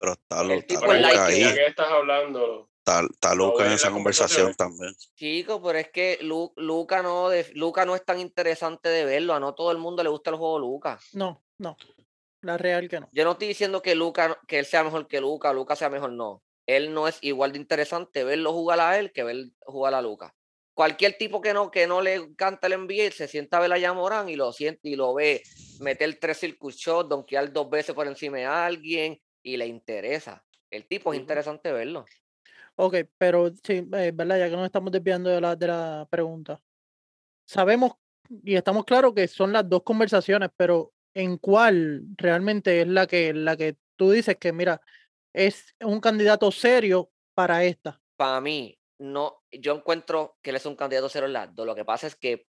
Pero 0.00 0.12
está, 0.12 0.40
El 0.40 0.48
Lu- 0.48 0.54
está 0.54 0.66
tipo 0.80 0.86
like- 0.90 1.38
ya 1.40 1.54
que 1.54 1.66
estás 1.66 1.88
hablando, 1.90 2.70
está, 2.86 3.02
está 3.12 3.34
Luca 3.34 3.66
en 3.66 3.72
esa 3.72 3.90
conversación 3.90 4.54
también. 4.54 4.94
Chico, 5.16 5.60
pero 5.62 5.78
es 5.78 5.90
que 5.90 6.18
Lu- 6.22 6.52
Luca 6.56 7.02
no, 7.02 7.28
de- 7.28 7.50
Luca 7.54 7.84
no 7.84 7.94
es 7.96 8.04
tan 8.04 8.20
interesante 8.20 8.88
de 8.88 9.04
verlo. 9.04 9.34
A 9.34 9.40
no 9.40 9.54
todo 9.54 9.72
el 9.72 9.78
mundo 9.78 10.02
le 10.02 10.08
gusta 10.08 10.30
el 10.30 10.36
juego 10.36 10.54
de 10.56 10.60
Luca. 10.60 10.98
no, 11.12 11.42
no, 11.58 11.76
la 12.42 12.56
real 12.58 12.88
que 12.88 13.00
no. 13.00 13.08
Yo 13.12 13.24
no 13.24 13.32
estoy 13.32 13.48
diciendo 13.48 13.82
que 13.82 13.94
Luca, 13.94 14.38
que 14.46 14.58
él 14.58 14.66
sea 14.66 14.84
mejor 14.84 15.08
que 15.08 15.20
Luca, 15.20 15.52
Luca 15.52 15.74
sea 15.74 15.90
mejor, 15.90 16.12
no. 16.12 16.42
Él 16.66 16.92
no 16.94 17.08
es 17.08 17.18
igual 17.22 17.52
de 17.52 17.58
interesante 17.58 18.24
verlo 18.24 18.52
jugar 18.52 18.78
a 18.80 18.98
él 18.98 19.12
que 19.12 19.24
ver 19.24 19.36
jugar 19.60 19.94
a 19.94 20.02
Luca. 20.02 20.34
Cualquier 20.74 21.16
tipo 21.16 21.40
que 21.40 21.54
no, 21.54 21.70
que 21.70 21.86
no 21.86 22.02
le 22.02 22.14
encanta 22.14 22.66
el 22.66 22.74
NBA, 22.74 23.10
se 23.10 23.26
sienta 23.28 23.56
a 23.56 23.60
ver 23.60 23.72
a 23.72 23.78
Yamorán 23.78 24.28
y 24.28 24.36
lo 24.36 24.52
siente 24.52 24.88
y 24.90 24.94
lo 24.96 25.14
ve 25.14 25.42
meter 25.80 26.18
tres 26.20 26.38
circuit 26.38 26.74
shots, 26.76 27.08
donkear 27.08 27.50
dos 27.52 27.70
veces 27.70 27.94
por 27.94 28.06
encima 28.06 28.36
de 28.38 28.44
alguien 28.44 29.18
y 29.42 29.56
le 29.56 29.66
interesa. 29.66 30.44
El 30.70 30.86
tipo 30.86 31.12
es 31.14 31.18
interesante 31.20 31.72
verlo. 31.72 32.04
Ok, 32.78 32.96
pero 33.16 33.50
sí, 33.62 33.88
es 33.90 34.16
verdad, 34.16 34.38
ya 34.38 34.50
que 34.50 34.56
nos 34.56 34.66
estamos 34.66 34.92
desviando 34.92 35.30
de 35.30 35.40
la, 35.40 35.56
de 35.56 35.66
la 35.66 36.06
pregunta. 36.10 36.60
Sabemos 37.46 37.92
y 38.44 38.54
estamos 38.54 38.84
claros 38.84 39.14
que 39.14 39.26
son 39.28 39.52
las 39.52 39.68
dos 39.68 39.82
conversaciones, 39.82 40.50
pero 40.56 40.92
¿en 41.14 41.38
cuál 41.38 42.02
realmente 42.16 42.82
es 42.82 42.88
la 42.88 43.06
que, 43.06 43.32
la 43.32 43.56
que 43.56 43.76
tú 43.96 44.10
dices 44.10 44.36
que, 44.36 44.52
mira, 44.52 44.80
es 45.34 45.74
un 45.80 46.00
candidato 46.00 46.50
serio 46.50 47.10
para 47.34 47.64
esta? 47.64 48.00
Para 48.16 48.40
mí, 48.40 48.78
no, 48.98 49.42
yo 49.50 49.74
encuentro 49.74 50.36
que 50.42 50.50
él 50.50 50.56
es 50.56 50.66
un 50.66 50.76
candidato 50.76 51.08
serio 51.08 51.26
en 51.26 51.32
las 51.32 51.54
dos. 51.54 51.66
Lo 51.66 51.74
que 51.74 51.84
pasa 51.84 52.06
es 52.06 52.16
que 52.16 52.46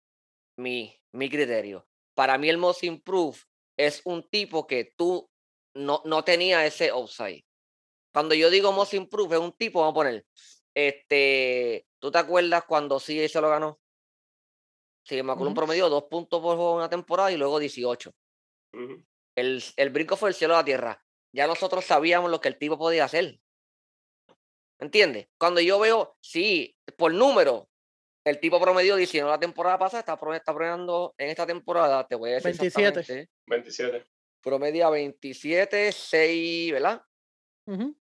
mi, 0.58 0.92
mi 1.12 1.28
criterio, 1.28 1.86
para 2.16 2.36
mí 2.38 2.48
el 2.48 2.58
most 2.58 2.82
improved 2.82 3.40
es 3.78 4.00
un 4.04 4.28
tipo 4.28 4.66
que 4.66 4.92
tú 4.96 5.28
no, 5.74 6.02
no 6.04 6.24
tenía 6.24 6.64
ese 6.66 6.90
offside. 6.90 7.45
Cuando 8.16 8.34
yo 8.34 8.48
digo 8.48 8.72
most 8.72 8.94
improved 8.94 9.34
es 9.34 9.42
un 9.42 9.52
tipo, 9.52 9.80
vamos 9.80 9.92
a 9.92 9.94
poner, 9.94 10.26
este, 10.74 11.86
¿tú 11.98 12.10
te 12.10 12.16
acuerdas 12.16 12.64
cuando 12.64 12.98
sí 12.98 13.28
se 13.28 13.42
lo 13.42 13.50
ganó? 13.50 13.78
Sí, 15.04 15.22
me 15.22 15.32
acuerdo 15.32 15.50
un 15.50 15.54
promedio 15.54 15.90
dos 15.90 16.04
puntos 16.04 16.40
por 16.40 16.56
juego 16.56 16.76
una 16.76 16.88
temporada 16.88 17.30
y 17.30 17.36
luego 17.36 17.58
18. 17.58 18.10
el, 19.36 19.62
el 19.76 19.90
brinco 19.90 20.16
fue 20.16 20.30
el 20.30 20.34
cielo 20.34 20.54
a 20.54 20.60
la 20.60 20.64
tierra. 20.64 21.04
Ya 21.30 21.46
nosotros 21.46 21.84
sabíamos 21.84 22.30
lo 22.30 22.40
que 22.40 22.48
el 22.48 22.56
tipo 22.56 22.78
podía 22.78 23.04
hacer. 23.04 23.38
¿Entiendes? 24.78 25.28
Cuando 25.36 25.60
yo 25.60 25.78
veo, 25.78 26.16
sí, 26.22 26.74
por 26.96 27.12
número, 27.12 27.68
el 28.24 28.40
tipo 28.40 28.58
promedio 28.58 28.96
19 28.96 29.30
la 29.30 29.38
temporada 29.38 29.78
pasada, 29.78 30.00
está, 30.00 30.14
está 30.34 30.54
promediando 30.54 31.14
en 31.18 31.28
esta 31.28 31.46
temporada, 31.46 32.06
te 32.06 32.14
voy 32.14 32.30
a 32.30 32.34
decir 32.36 32.56
27. 32.58 33.28
27. 33.46 34.06
Promedia 34.40 34.88
27, 34.88 35.92
6, 35.92 36.72
¿verdad? 36.72 37.02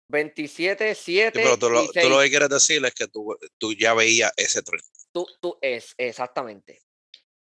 27, 0.10 0.96
7. 0.96 1.32
pero 1.34 1.58
tú 1.58 1.70
lo, 1.70 1.88
tú 1.88 2.10
lo, 2.10 2.20
que 2.22 2.30
quieres 2.30 2.50
decir 2.50 2.86
es 2.86 2.94
que 2.94 3.08
tú, 3.08 3.38
tú 3.58 3.74
ya 3.74 3.94
veías 3.94 4.32
ese 4.38 4.62
tren. 4.62 4.82
Tú, 5.12 5.26
tú 5.42 5.58
es, 5.62 5.94
exactamente. 5.98 6.82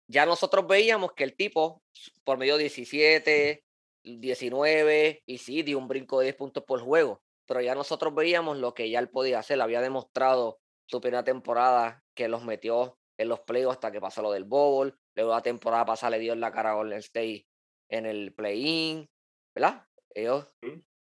Ya 0.09 0.27
nosotros 0.27 0.67
veíamos 0.67 1.13
que 1.15 1.25
el 1.25 1.35
tipo, 1.35 1.83
por 2.25 2.39
medio 2.39 2.57
17, 2.57 3.65
19, 4.05 5.23
y 5.27 5.39
sí, 5.39 5.63
dio 5.63 5.79
un 5.79 5.89
brinco 5.89 6.21
de 6.21 6.27
10 6.27 6.37
puntos 6.37 6.65
por 6.65 6.81
juego 6.81 7.25
pero 7.47 7.61
ya 7.61 7.75
nosotros 7.75 8.15
veíamos 8.15 8.59
lo 8.59 8.75
que 8.75 8.91
ya 8.91 8.99
él 8.99 9.09
podía 9.09 9.39
hacer. 9.39 9.61
Había 9.61 9.81
demostrado 9.81 10.61
su 10.87 11.01
primera 11.01 11.25
temporada 11.25 12.03
que 12.15 12.29
los 12.29 12.45
metió 12.45 12.99
en 13.19 13.29
los 13.29 13.41
playoffs 13.41 13.77
hasta 13.77 13.93
que 13.93 14.01
pasó 14.01 14.23
lo 14.23 14.33
del 14.33 14.45
bowl. 14.45 14.99
Luego 15.15 15.33
la 15.33 15.43
temporada 15.43 15.85
pasada 15.85 16.11
le 16.11 16.19
dio 16.19 16.33
en 16.33 16.41
la 16.41 16.53
cara 16.53 16.71
a 16.71 16.75
Golden 16.75 16.99
State 16.99 17.47
en 17.89 18.07
el 18.07 18.35
play-in, 18.35 19.09
¿verdad? 19.55 19.87
Ellos 20.11 20.47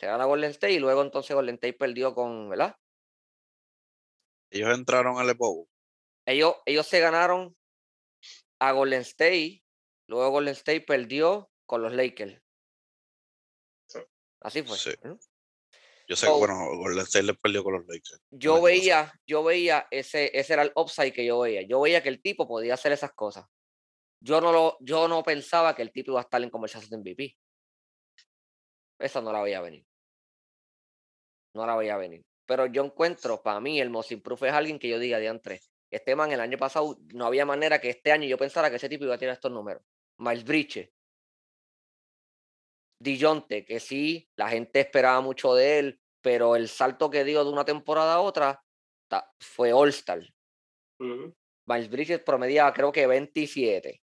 ganan 0.07 0.23
a 0.23 0.27
Golden 0.27 0.51
State 0.51 0.75
y 0.75 0.79
luego 0.79 1.03
entonces 1.03 1.35
Golden 1.35 1.57
State 1.57 1.75
perdió 1.75 2.15
con, 2.15 2.49
¿verdad? 2.49 2.77
Ellos 4.51 4.75
entraron 4.77 5.19
al 5.19 5.35
bowl. 5.35 5.67
Ellos, 6.27 6.57
ellos 6.67 6.87
se 6.87 7.01
ganaron 7.01 7.57
a 8.59 8.73
Golden 8.73 9.01
State, 9.01 9.63
luego 10.07 10.31
Golden 10.31 10.53
State 10.53 10.83
perdió 10.83 11.51
con 11.67 11.83
los 11.83 11.93
Lakers. 11.93 12.41
Así 14.41 14.63
fue. 14.63 14.77
Yo 16.09 16.17
sé 16.17 16.27
que, 16.27 16.33
bueno, 16.33 16.77
Golden 16.77 17.05
State 17.05 17.25
le 17.25 17.35
perdió 17.35 17.63
con 17.63 17.75
los 17.75 17.87
Lakers. 17.87 18.21
Yo 18.31 18.61
veía, 18.61 19.13
yo 19.27 19.45
veía 19.45 19.87
ese, 19.91 20.31
ese 20.35 20.55
era 20.55 20.63
el 20.63 20.73
upside 20.75 21.13
que 21.13 21.25
yo 21.25 21.39
veía. 21.39 21.63
Yo 21.63 21.81
veía 21.81 22.03
que 22.03 22.09
el 22.09 22.21
tipo 22.21 22.49
podía 22.49 22.75
hacer 22.75 22.91
esas 22.91 23.13
cosas. 23.13 23.47
Yo 24.21 24.41
no, 24.41 24.53
lo, 24.53 24.77
yo 24.81 25.09
no 25.09 25.23
pensaba 25.23 25.75
que 25.75 25.83
el 25.83 25.93
tipo 25.93 26.11
iba 26.11 26.21
a 26.21 26.25
estar 26.25 26.43
en 26.43 26.51
conversación 26.51 26.91
de 26.91 27.13
MVP. 27.13 27.39
Esa 28.99 29.21
no 29.21 29.33
la 29.33 29.43
veía 29.43 29.61
venir. 29.61 29.87
No 31.55 31.67
la 31.67 31.77
veía 31.77 31.97
venir. 31.97 32.25
Pero 32.47 32.67
yo 32.67 32.85
encuentro, 32.85 33.43
para 33.43 33.61
mí, 33.61 33.81
el 33.81 33.91
most 33.91 34.13
improved 34.13 34.49
es 34.49 34.55
alguien 34.55 34.79
que 34.79 34.89
yo 34.89 34.99
diga 34.99 35.19
de 35.19 35.29
antes. 35.29 35.71
Este 35.91 36.15
man, 36.15 36.31
el 36.33 36.41
año 36.41 36.59
pasado, 36.59 36.99
no 37.15 37.27
había 37.27 37.45
manera 37.45 37.81
que 37.81 37.91
este 37.91 38.13
año 38.13 38.27
yo 38.27 38.39
pensara 38.39 38.71
que 38.71 38.77
ese 38.77 38.89
tipo 38.89 39.05
iba 39.05 39.15
a 39.15 39.19
tener 39.19 39.35
estos 39.35 39.51
números. 39.51 39.83
Miles 40.19 40.45
Bridges, 40.45 40.91
Dijonte, 43.01 43.65
que 43.65 43.81
sí, 43.81 44.29
la 44.37 44.51
gente 44.51 44.81
esperaba 44.81 45.21
mucho 45.21 45.55
de 45.55 45.79
él, 45.79 46.01
pero 46.21 46.55
el 46.55 46.69
salto 46.69 47.09
que 47.09 47.25
dio 47.25 47.43
de 47.45 47.51
una 47.51 47.65
temporada 47.65 48.15
a 48.15 48.21
otra 48.21 48.63
fue 49.39 49.73
All-Star. 49.73 50.21
Miles 50.99 51.91
Bridges 51.91 52.21
promediaba 52.21 52.73
creo 52.75 52.93
que 52.93 53.07
27. 53.07 54.03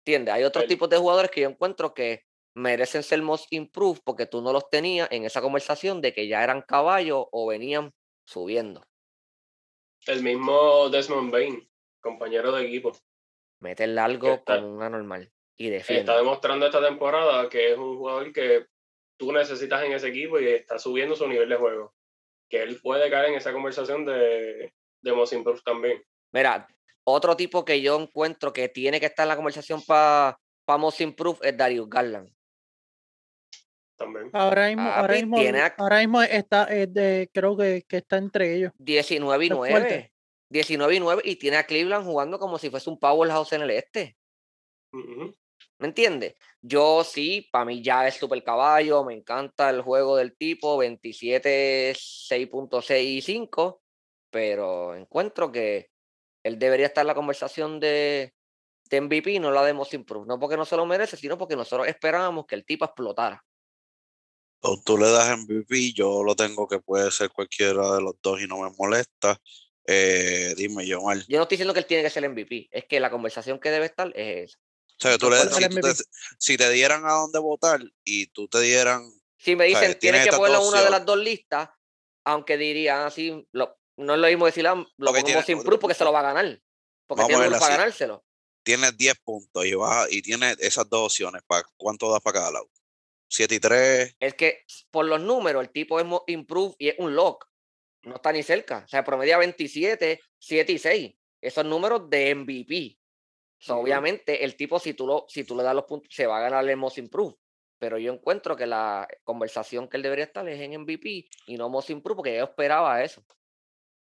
¿Entiendes? 0.00 0.34
Hay 0.34 0.44
otros 0.44 0.66
tipos 0.66 0.90
de 0.90 0.98
jugadores 0.98 1.30
que 1.30 1.40
yo 1.40 1.48
encuentro 1.48 1.94
que 1.94 2.24
merecen 2.54 3.02
ser 3.02 3.22
most 3.22 3.46
improved 3.50 4.00
porque 4.04 4.26
tú 4.26 4.42
no 4.42 4.52
los 4.52 4.68
tenías 4.70 5.08
en 5.10 5.24
esa 5.24 5.40
conversación 5.40 6.00
de 6.00 6.12
que 6.12 6.28
ya 6.28 6.42
eran 6.42 6.62
caballos 6.62 7.26
o 7.30 7.46
venían 7.46 7.92
subiendo. 8.24 8.82
El 10.06 10.22
mismo 10.22 10.88
Desmond 10.88 11.30
Bain, 11.30 11.70
compañero 12.00 12.52
de 12.52 12.66
equipo. 12.66 12.92
Mete 13.60 13.84
el 13.84 13.94
largo 13.94 14.42
con 14.44 14.64
una 14.64 14.88
normal. 14.88 15.30
Está 15.58 16.16
demostrando 16.16 16.64
esta 16.64 16.80
temporada 16.80 17.46
que 17.50 17.72
es 17.72 17.78
un 17.78 17.98
jugador 17.98 18.32
que 18.32 18.66
tú 19.18 19.30
necesitas 19.30 19.82
en 19.84 19.92
ese 19.92 20.08
equipo 20.08 20.40
y 20.40 20.48
está 20.48 20.78
subiendo 20.78 21.14
su 21.14 21.28
nivel 21.28 21.50
de 21.50 21.56
juego. 21.56 21.94
Que 22.48 22.62
él 22.62 22.80
puede 22.82 23.10
caer 23.10 23.28
en 23.28 23.34
esa 23.34 23.52
conversación 23.52 24.06
de, 24.06 24.72
de 25.02 25.12
Most 25.12 25.34
también. 25.62 26.02
Mira, 26.32 26.66
otro 27.04 27.36
tipo 27.36 27.62
que 27.66 27.82
yo 27.82 28.00
encuentro 28.00 28.54
que 28.54 28.70
tiene 28.70 29.00
que 29.00 29.06
estar 29.06 29.24
en 29.24 29.28
la 29.28 29.36
conversación 29.36 29.82
para 29.86 30.40
pa 30.64 30.78
Most 30.78 31.00
es 31.42 31.56
Darius 31.56 31.90
Garland. 31.90 32.32
También. 34.00 34.30
Ahora 34.32 34.68
mismo, 34.68 34.88
ahora 34.88 35.14
mismo, 35.14 35.36
ahora 35.76 35.98
mismo 35.98 36.22
está, 36.22 36.64
de, 36.64 37.28
creo 37.34 37.54
que, 37.54 37.84
que, 37.86 37.98
está 37.98 38.16
entre 38.16 38.54
ellos. 38.56 38.72
19 38.78 39.44
y 39.44 39.50
9. 39.50 40.12
19 40.48 40.94
y 40.94 41.00
9 41.00 41.22
y 41.26 41.36
tiene 41.36 41.58
a 41.58 41.64
Cleveland 41.64 42.06
jugando 42.06 42.38
como 42.38 42.58
si 42.58 42.70
fuese 42.70 42.88
un 42.88 42.98
powerhouse 42.98 43.52
en 43.52 43.60
el 43.60 43.70
este. 43.72 44.16
¿Me 44.92 45.86
entiendes? 45.86 46.34
Yo 46.62 47.04
sí, 47.04 47.46
para 47.52 47.66
mí 47.66 47.82
ya 47.82 48.08
es 48.08 48.14
super 48.14 48.42
caballo, 48.42 49.04
me 49.04 49.12
encanta 49.12 49.68
el 49.68 49.82
juego 49.82 50.16
del 50.16 50.34
tipo 50.34 50.78
27, 50.78 51.92
6.65, 51.92 53.80
pero 54.30 54.94
encuentro 54.94 55.52
que 55.52 55.90
él 56.42 56.58
debería 56.58 56.86
estar 56.86 57.02
en 57.02 57.08
la 57.08 57.14
conversación 57.14 57.78
de, 57.78 58.32
de 58.88 59.00
MVP, 59.02 59.38
no 59.40 59.50
la 59.50 59.62
de 59.62 59.74
Most 59.74 59.92
Improved. 59.92 60.26
No 60.26 60.38
porque 60.38 60.56
no 60.56 60.64
se 60.64 60.78
lo 60.78 60.86
merece, 60.86 61.18
sino 61.18 61.36
porque 61.36 61.54
nosotros 61.54 61.86
esperábamos 61.86 62.46
que 62.46 62.54
el 62.54 62.64
tipo 62.64 62.86
explotara. 62.86 63.44
O 64.62 64.80
tú 64.80 64.98
le 64.98 65.10
das 65.10 65.38
MVP, 65.38 65.92
yo 65.94 66.22
lo 66.22 66.36
tengo 66.36 66.68
que 66.68 66.78
puede 66.78 67.10
ser 67.10 67.30
cualquiera 67.30 67.94
de 67.94 68.02
los 68.02 68.14
dos 68.22 68.40
y 68.40 68.46
no 68.46 68.58
me 68.58 68.70
molesta. 68.76 69.40
Eh, 69.86 70.54
dime, 70.56 70.86
yo 70.86 71.02
mal. 71.02 71.24
Yo 71.26 71.38
no 71.38 71.44
estoy 71.44 71.56
diciendo 71.56 71.72
que 71.72 71.80
él 71.80 71.86
tiene 71.86 72.02
que 72.02 72.10
ser 72.10 72.28
MVP, 72.28 72.68
es 72.70 72.84
que 72.84 73.00
la 73.00 73.10
conversación 73.10 73.58
que 73.58 73.70
debe 73.70 73.86
estar 73.86 74.12
es 74.14 74.50
esa. 74.50 74.58
O 74.58 75.02
sea, 75.02 75.16
tú 75.16 75.30
le, 75.30 75.38
si, 76.38 76.58
te, 76.58 76.70
dieran 76.70 77.06
a 77.06 77.12
dónde 77.12 77.38
votar 77.38 77.80
y 78.04 78.26
tú 78.26 78.48
te 78.48 78.60
dieran. 78.60 79.10
Si 79.38 79.56
me 79.56 79.64
dicen, 79.64 79.98
tienes 79.98 80.28
que 80.28 80.36
ponerlo 80.36 80.60
en 80.60 80.68
una 80.68 80.84
de 80.84 80.90
las 80.90 81.06
dos 81.06 81.16
listas, 81.16 81.70
aunque 82.24 82.58
dirían 82.58 83.06
así, 83.06 83.48
lo, 83.52 83.78
no 83.96 84.14
es 84.14 84.20
lo 84.20 84.26
mismo 84.28 84.44
decir, 84.44 84.64
lo 84.64 85.12
pongo 85.12 85.42
sin 85.42 85.62
proof 85.62 85.80
porque 85.80 85.94
se 85.94 86.04
lo 86.04 86.12
va 86.12 86.20
a 86.20 86.34
ganar. 86.34 86.60
Porque 87.06 87.24
tiene 87.24 87.50
para 87.50 87.76
ganárselo. 87.76 88.24
Tienes 88.62 88.96
10 88.96 89.14
puntos 89.24 89.64
y, 89.64 89.74
vas, 89.74 90.06
y 90.12 90.20
tienes 90.20 90.58
esas 90.60 90.88
dos 90.88 91.06
opciones. 91.06 91.42
¿para 91.46 91.64
¿Cuánto 91.78 92.12
das 92.12 92.20
para 92.20 92.40
cada 92.40 92.52
lado? 92.52 92.68
7 93.30 93.54
y 93.54 93.60
3. 93.60 94.16
Es 94.20 94.34
que 94.34 94.64
por 94.90 95.06
los 95.06 95.20
números, 95.20 95.62
el 95.62 95.70
tipo 95.70 95.98
es 96.00 96.06
improve 96.26 96.74
y 96.78 96.88
es 96.88 96.96
un 96.98 97.14
lock. 97.14 97.46
No 98.02 98.16
está 98.16 98.32
ni 98.32 98.42
cerca. 98.42 98.82
O 98.84 98.88
sea, 98.88 99.04
promedia 99.04 99.38
27, 99.38 100.20
7 100.38 100.72
y 100.72 100.78
6. 100.78 101.14
Esos 101.40 101.64
números 101.64 102.10
de 102.10 102.34
MVP 102.34 103.00
obviamente, 103.68 104.44
el 104.44 104.56
tipo, 104.56 104.78
si 104.78 104.94
tú, 104.94 105.06
lo, 105.06 105.26
si 105.28 105.44
tú 105.44 105.56
le 105.56 105.62
das 105.62 105.74
los 105.74 105.84
puntos, 105.84 106.12
se 106.14 106.26
va 106.26 106.38
a 106.38 106.42
ganar 106.42 106.68
el 106.68 106.76
Most 106.76 106.98
Improve. 106.98 107.36
Pero 107.78 107.98
yo 107.98 108.12
encuentro 108.12 108.56
que 108.56 108.66
la 108.66 109.08
conversación 109.24 109.88
que 109.88 109.96
él 109.96 110.02
debería 110.02 110.24
estar 110.24 110.46
es 110.48 110.60
en 110.60 110.80
MVP 110.80 111.28
y 111.46 111.56
no 111.56 111.68
Most 111.68 111.90
Improve, 111.90 112.16
porque 112.16 112.36
yo 112.36 112.44
esperaba 112.44 113.02
eso. 113.02 113.24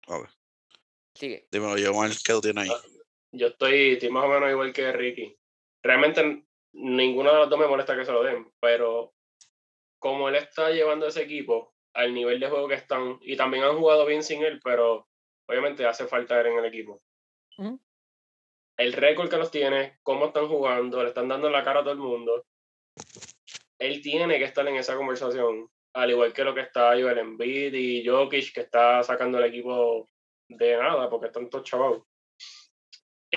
A 0.08 0.20
ver. 0.20 0.30
Sigue. 1.14 1.48
Dímelo, 1.52 1.78
yo, 1.78 1.92
¿qué 2.26 2.34
tú 2.34 2.42
tienes 2.42 2.64
ahí? 2.64 2.70
Ah, 2.72 2.82
yo 3.32 3.48
estoy, 3.48 3.94
estoy 3.94 4.10
más 4.10 4.26
o 4.26 4.28
menos 4.28 4.50
igual 4.50 4.74
que 4.74 4.92
Ricky. 4.92 5.38
Realmente 5.82 6.46
ninguno 6.74 7.32
de 7.32 7.38
los 7.40 7.50
dos 7.50 7.60
me 7.60 7.68
molesta 7.68 7.96
que 7.96 8.06
se 8.06 8.12
lo 8.12 8.24
den, 8.24 8.52
pero 8.60 9.14
como 10.00 10.30
él 10.30 10.36
está 10.36 10.72
llevando 10.72 11.08
ese 11.08 11.22
equipo 11.22 11.74
al 11.94 12.14
nivel 12.14 12.40
de 12.40 12.50
juego 12.50 12.68
que 12.68 12.76
están, 12.76 13.20
y 13.22 13.36
también 13.36 13.64
han 13.64 13.78
jugado 13.78 14.06
bien 14.06 14.24
sin 14.24 14.44
él, 14.44 14.60
pero 14.64 15.08
obviamente 15.48 15.86
hace 15.86 16.08
falta 16.08 16.40
él 16.40 16.48
en 16.48 16.60
el 16.60 16.66
equipo 16.66 17.02
el 18.80 18.94
récord 18.94 19.30
que 19.30 19.38
los 19.38 19.52
tiene, 19.52 20.00
cómo 20.04 20.28
están 20.28 20.48
jugando, 20.48 21.04
le 21.04 21.10
están 21.10 21.28
dando 21.28 21.50
la 21.50 21.66
cara 21.66 21.82
a 21.82 21.84
todo 21.84 21.92
el 21.92 22.00
mundo. 22.00 22.46
Él 23.78 24.02
tiene 24.02 24.38
que 24.38 24.46
estar 24.46 24.66
en 24.66 24.78
esa 24.78 24.96
conversación, 24.96 25.70
al 25.94 26.12
igual 26.12 26.32
que 26.32 26.46
lo 26.46 26.56
que 26.56 26.62
está 26.62 26.92
Joel 26.92 27.18
Embiid 27.18 27.74
y 27.74 28.08
Jokic, 28.08 28.54
que 28.54 28.62
está 28.62 29.04
sacando 29.04 29.38
el 29.38 29.44
equipo 29.44 30.08
de 30.48 30.78
nada, 30.78 31.10
porque 31.10 31.28
están 31.28 31.50
todos 31.50 31.66
chavados. 31.66 32.04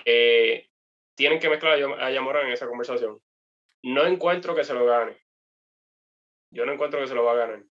Eh, 0.04 0.69
tienen 1.16 1.40
que 1.40 1.49
mezclar 1.49 1.75
a 2.00 2.11
Yamora 2.12 2.42
en 2.42 2.52
esa 2.52 2.69
conversación. 2.69 3.21
No 3.83 4.07
encuentro 4.07 4.54
que 4.54 4.62
se 4.62 4.75
lo 4.75 4.87
gane. 4.87 5.19
Yo 6.52 6.64
no 6.66 6.73
encuentro 6.73 7.00
que 7.00 7.09
se 7.09 7.14
lo 7.14 7.25
va 7.25 7.32
a 7.32 7.37
ganar. 7.37 7.64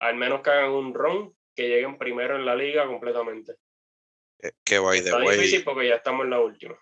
Al 0.00 0.14
menos 0.16 0.40
que 0.42 0.50
hagan 0.50 0.70
un 0.70 0.94
run, 0.94 1.36
que 1.54 1.68
lleguen 1.68 1.98
primero 1.98 2.36
en 2.36 2.46
la 2.46 2.54
liga 2.54 2.86
completamente. 2.86 3.56
Eh, 4.40 4.52
que 4.64 4.78
by 4.78 4.98
Está 4.98 5.18
difícil 5.18 5.64
porque 5.64 5.88
ya 5.88 5.96
estamos 5.96 6.24
en 6.24 6.30
la 6.30 6.40
última. 6.40 6.76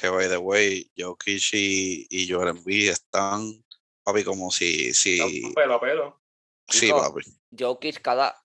Que 0.00 0.08
by 0.08 0.28
the 0.28 0.36
way, 0.38 0.90
Jokic 0.96 1.42
y, 1.52 2.06
y 2.10 2.30
Joel 2.30 2.48
Embiid 2.56 2.90
están, 2.90 3.64
papi, 4.02 4.22
como 4.24 4.50
si, 4.50 4.92
si, 4.94 5.20
Están 5.20 5.54
Pelo 5.54 5.74
a 5.74 5.80
pelo. 5.80 6.22
sí, 6.68 6.88
No. 6.88 6.96
papi. 6.98 7.20
Jokic 7.58 8.00
cada. 8.00 8.36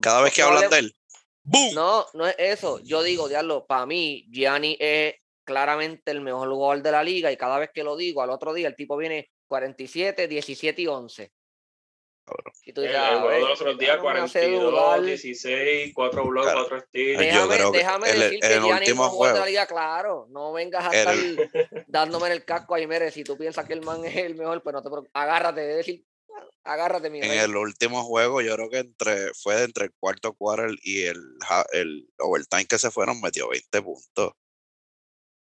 Cada 0.00 0.22
vez 0.22 0.34
que 0.34 0.42
no 0.42 0.48
hablan 0.48 0.62
le- 0.64 0.68
de 0.68 0.78
él, 0.78 0.96
¡boom! 1.44 1.74
No, 1.74 2.06
no 2.14 2.26
es 2.26 2.34
eso. 2.38 2.80
Yo 2.80 3.02
digo, 3.02 3.28
diablo, 3.28 3.64
para 3.66 3.86
mí, 3.86 4.26
Gianni 4.30 4.76
es 4.78 5.14
claramente 5.44 6.10
el 6.10 6.20
mejor 6.20 6.48
jugador 6.50 6.82
de 6.82 6.92
la 6.92 7.02
liga 7.04 7.30
y 7.32 7.36
cada 7.36 7.58
vez 7.58 7.70
que 7.72 7.84
lo 7.84 7.96
digo, 7.96 8.22
al 8.22 8.30
otro 8.30 8.52
día 8.54 8.68
el 8.68 8.76
tipo 8.76 8.96
viene 8.96 9.30
47, 9.58 10.26
17 10.26 10.82
y 10.82 10.86
11. 10.88 11.32
Cabrón. 12.26 12.52
Y 12.64 12.72
tú 12.72 12.80
dices, 12.80 12.96
el 12.96 13.02
"Ah, 13.02 13.08
juego 13.20 13.28
de 13.28 13.34
ve, 13.34 13.40
los 13.42 13.60
otros 13.60 13.78
días, 13.78 14.02
me 14.02 14.08
hace 14.10 14.40
42, 14.40 14.72
dudar". 14.72 15.02
16, 15.02 15.92
4 15.94 16.24
blocks, 16.26 16.46
Claro. 16.46 16.60
4 16.68 16.80
steals. 16.88 17.12
Yo 17.18 17.20
Déjame, 17.20 17.54
creo 17.54 17.72
que 17.72 17.78
déjame 17.78 18.10
el- 18.10 18.20
decir 18.20 18.40
que 18.40 18.46
el 18.46 18.52
Gianni 18.52 18.68
es 18.70 18.74
el 18.74 18.80
último 18.80 19.02
mejor 19.04 19.16
jugador 19.16 19.34
de 19.34 19.38
la 19.38 19.44
juego- 19.44 19.50
liga, 19.50 19.66
claro. 19.66 20.26
No 20.30 20.52
vengas 20.52 20.84
a 20.86 20.90
El- 21.12 21.38
estar 21.38 21.68
dándome 21.88 22.26
en 22.26 22.32
el 22.32 22.44
casco 22.44 22.74
ahí, 22.74 22.86
mire, 22.86 23.10
si 23.12 23.22
tú 23.24 23.36
piensas 23.36 23.66
que 23.66 23.74
el 23.74 23.82
man 23.82 24.04
es 24.04 24.16
el 24.16 24.34
mejor, 24.34 24.62
pues 24.62 24.72
no 24.72 24.82
te 24.82 24.88
preocupes. 24.88 25.10
Agárrate, 25.14 25.60
de 25.60 25.76
decir, 25.76 26.04
agárrate, 26.64 27.10
mi 27.10 27.18
En 27.20 27.28
rey. 27.28 27.38
el 27.38 27.54
último 27.56 28.02
juego, 28.04 28.40
yo 28.40 28.54
creo 28.56 28.70
que 28.70 28.78
entre 28.78 29.34
fue 29.34 29.62
entre 29.62 29.84
el 29.84 29.92
cuarto 30.00 30.32
quarter 30.34 30.70
y 30.82 31.02
el, 31.02 31.20
el 31.72 32.08
overtime 32.18 32.64
que 32.66 32.78
se 32.78 32.90
fueron, 32.90 33.20
metió 33.20 33.48
20 33.50 33.82
puntos. 33.82 34.32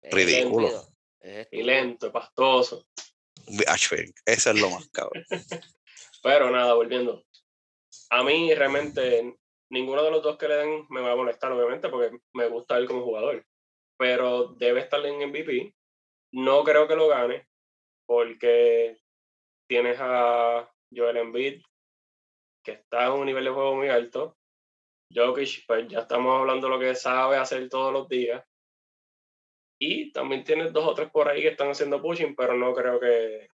Es 0.00 0.14
ridículo. 0.14 0.68
es 1.20 1.48
Y 1.50 1.62
lento, 1.64 2.12
pastoso. 2.12 2.86
Ven, 3.50 4.14
Eso 4.24 4.50
es 4.50 4.60
lo 4.60 4.70
más 4.70 4.88
cabrón. 4.88 5.24
Pero 6.22 6.50
nada, 6.50 6.74
volviendo. 6.74 7.24
A 8.10 8.22
mí 8.22 8.54
realmente 8.54 9.36
ninguno 9.70 10.02
de 10.02 10.10
los 10.10 10.22
dos 10.22 10.36
que 10.36 10.48
le 10.48 10.56
den 10.56 10.86
me 10.90 11.00
va 11.00 11.12
a 11.12 11.16
molestar, 11.16 11.52
obviamente, 11.52 11.88
porque 11.88 12.18
me 12.32 12.48
gusta 12.48 12.76
él 12.78 12.86
como 12.86 13.04
jugador. 13.04 13.44
Pero 13.98 14.54
debe 14.58 14.80
estar 14.80 15.04
en 15.04 15.28
MVP. 15.28 15.74
No 16.32 16.62
creo 16.64 16.86
que 16.86 16.96
lo 16.96 17.08
gane, 17.08 17.48
porque 18.06 18.98
tienes 19.68 19.98
a 20.00 20.70
Joel 20.94 21.16
Embiid, 21.16 21.62
que 22.64 22.72
está 22.72 23.06
en 23.06 23.12
un 23.12 23.26
nivel 23.26 23.44
de 23.44 23.50
juego 23.50 23.76
muy 23.76 23.88
alto. 23.88 24.36
Jokic, 25.14 25.64
pues 25.66 25.88
ya 25.88 26.00
estamos 26.00 26.38
hablando 26.38 26.66
de 26.66 26.74
lo 26.74 26.80
que 26.80 26.94
sabe 26.94 27.36
hacer 27.36 27.68
todos 27.68 27.92
los 27.92 28.08
días. 28.08 28.44
Y 29.80 30.12
también 30.12 30.44
tienes 30.44 30.72
dos 30.72 30.86
o 30.86 30.94
tres 30.94 31.10
por 31.10 31.28
ahí 31.28 31.42
que 31.42 31.48
están 31.48 31.70
haciendo 31.70 32.02
pushing, 32.02 32.34
pero 32.34 32.54
no 32.54 32.74
creo 32.74 32.98
que. 32.98 33.48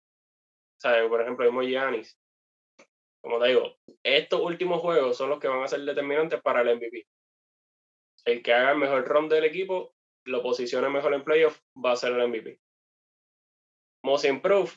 ¿sabes? 0.84 1.08
Por 1.08 1.20
ejemplo, 1.20 1.46
mismo 1.46 1.62
Giannis. 1.62 2.18
Como 3.22 3.40
te 3.40 3.48
digo, 3.48 3.76
estos 4.02 4.40
últimos 4.40 4.80
juegos 4.82 5.16
son 5.16 5.30
los 5.30 5.40
que 5.40 5.48
van 5.48 5.62
a 5.62 5.68
ser 5.68 5.80
determinantes 5.80 6.42
para 6.42 6.60
el 6.60 6.76
MVP. 6.76 7.06
El 8.26 8.42
que 8.42 8.52
haga 8.52 8.72
el 8.72 8.78
mejor 8.78 9.08
run 9.08 9.28
del 9.30 9.44
equipo, 9.44 9.94
lo 10.26 10.42
posicione 10.42 10.90
mejor 10.90 11.14
en 11.14 11.24
playoff, 11.24 11.58
va 11.74 11.92
a 11.92 11.96
ser 11.96 12.12
el 12.12 12.28
MVP. 12.28 12.60
Most 14.02 14.26
Improved, 14.26 14.72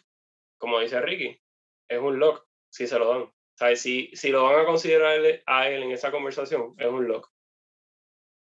como 0.57 0.79
dice 0.79 1.01
Ricky, 1.01 1.41
es 1.89 1.99
un 1.99 2.19
lock 2.19 2.47
si 2.69 2.87
se 2.87 2.97
lo 2.97 3.09
dan. 3.09 3.33
Sea, 3.57 3.75
si, 3.75 4.09
si 4.13 4.29
lo 4.29 4.43
van 4.43 4.61
a 4.61 4.65
considerar 4.65 5.19
a 5.45 5.69
él 5.69 5.83
en 5.83 5.91
esa 5.91 6.11
conversación, 6.11 6.73
es 6.77 6.87
un 6.87 7.07
lock. 7.07 7.29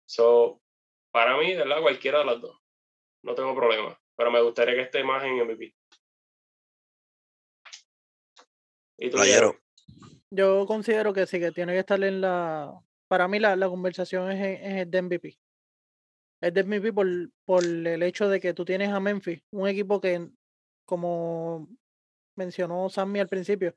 So, 0.07 0.61
para 1.11 1.37
mí, 1.37 1.55
verdad, 1.55 1.81
cualquiera 1.81 2.19
de 2.19 2.25
las 2.25 2.41
dos. 2.41 2.64
No 3.25 3.33
tengo 3.33 3.55
problema. 3.55 3.99
Pero 4.15 4.31
me 4.31 4.41
gustaría 4.41 4.75
que 4.75 4.81
esté 4.81 5.03
más 5.03 5.23
en 5.23 5.43
MVP. 5.43 5.75
¿Y 8.97 9.09
tú, 9.09 9.17
Playero. 9.17 9.57
Yo 10.29 10.65
considero 10.67 11.11
que 11.11 11.25
sí, 11.25 11.39
que 11.39 11.51
tiene 11.51 11.73
que 11.73 11.79
estar 11.79 12.01
en 12.03 12.21
la. 12.21 12.71
Para 13.07 13.27
mí, 13.27 13.39
la, 13.39 13.55
la 13.55 13.67
conversación 13.67 14.31
es, 14.31 14.59
es 14.61 14.91
de 14.91 15.01
MVP. 15.01 15.39
Es 16.41 16.53
de 16.53 16.63
MVP 16.63 16.93
por, 16.93 17.07
por 17.45 17.63
el 17.63 18.03
hecho 18.03 18.29
de 18.29 18.39
que 18.39 18.53
tú 18.53 18.63
tienes 18.63 18.89
a 18.89 18.99
Memphis, 18.99 19.41
un 19.51 19.67
equipo 19.67 19.99
que, 19.99 20.29
como 20.85 21.67
mencionó 22.35 22.89
Sammy 22.89 23.19
al 23.19 23.29
principio, 23.29 23.75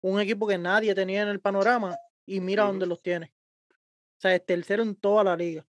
un 0.00 0.20
equipo 0.20 0.46
que 0.46 0.58
nadie 0.58 0.94
tenía 0.94 1.22
en 1.22 1.28
el 1.28 1.40
panorama 1.40 1.96
y 2.24 2.40
mira 2.40 2.64
dónde 2.64 2.86
los 2.86 3.02
tiene. 3.02 3.34
O 3.70 4.20
sea, 4.20 4.34
es 4.34 4.44
tercero 4.44 4.82
en 4.82 4.94
toda 4.94 5.24
la 5.24 5.36
liga. 5.36 5.66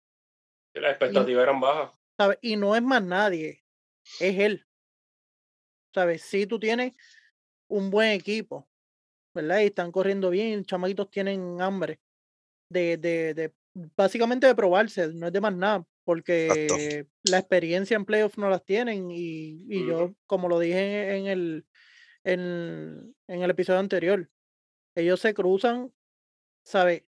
Las 0.74 0.90
expectativas 0.90 1.42
eran 1.42 1.60
bajas. 1.60 1.95
¿Sabes? 2.18 2.38
Y 2.42 2.56
no 2.56 2.76
es 2.76 2.82
más 2.82 3.02
nadie, 3.02 3.64
es 4.20 4.38
él. 4.38 4.66
¿Sabes? 5.94 6.22
Si 6.22 6.46
tú 6.46 6.58
tienes 6.58 6.92
un 7.68 7.90
buen 7.90 8.10
equipo, 8.12 8.68
¿verdad? 9.34 9.60
Y 9.60 9.66
están 9.66 9.92
corriendo 9.92 10.30
bien, 10.30 10.64
chamaquitos 10.64 11.10
tienen 11.10 11.60
hambre 11.60 12.00
de, 12.70 12.96
de, 12.96 13.34
de 13.34 13.54
básicamente 13.96 14.46
de 14.46 14.54
probarse, 14.54 15.08
no 15.14 15.26
es 15.28 15.32
de 15.32 15.40
más 15.40 15.54
nada, 15.54 15.86
porque 16.04 17.06
la 17.24 17.38
experiencia 17.38 17.96
en 17.96 18.04
playoffs 18.04 18.38
no 18.38 18.50
las 18.50 18.64
tienen 18.64 19.10
y, 19.10 19.64
y 19.68 19.86
yo, 19.86 20.14
como 20.26 20.48
lo 20.48 20.58
dije 20.58 21.16
en 21.16 21.26
el, 21.26 21.66
en, 22.24 23.14
en 23.28 23.42
el 23.42 23.50
episodio 23.50 23.80
anterior, 23.80 24.30
ellos 24.96 25.20
se 25.20 25.34
cruzan, 25.34 25.92
¿sabes? 26.64 27.04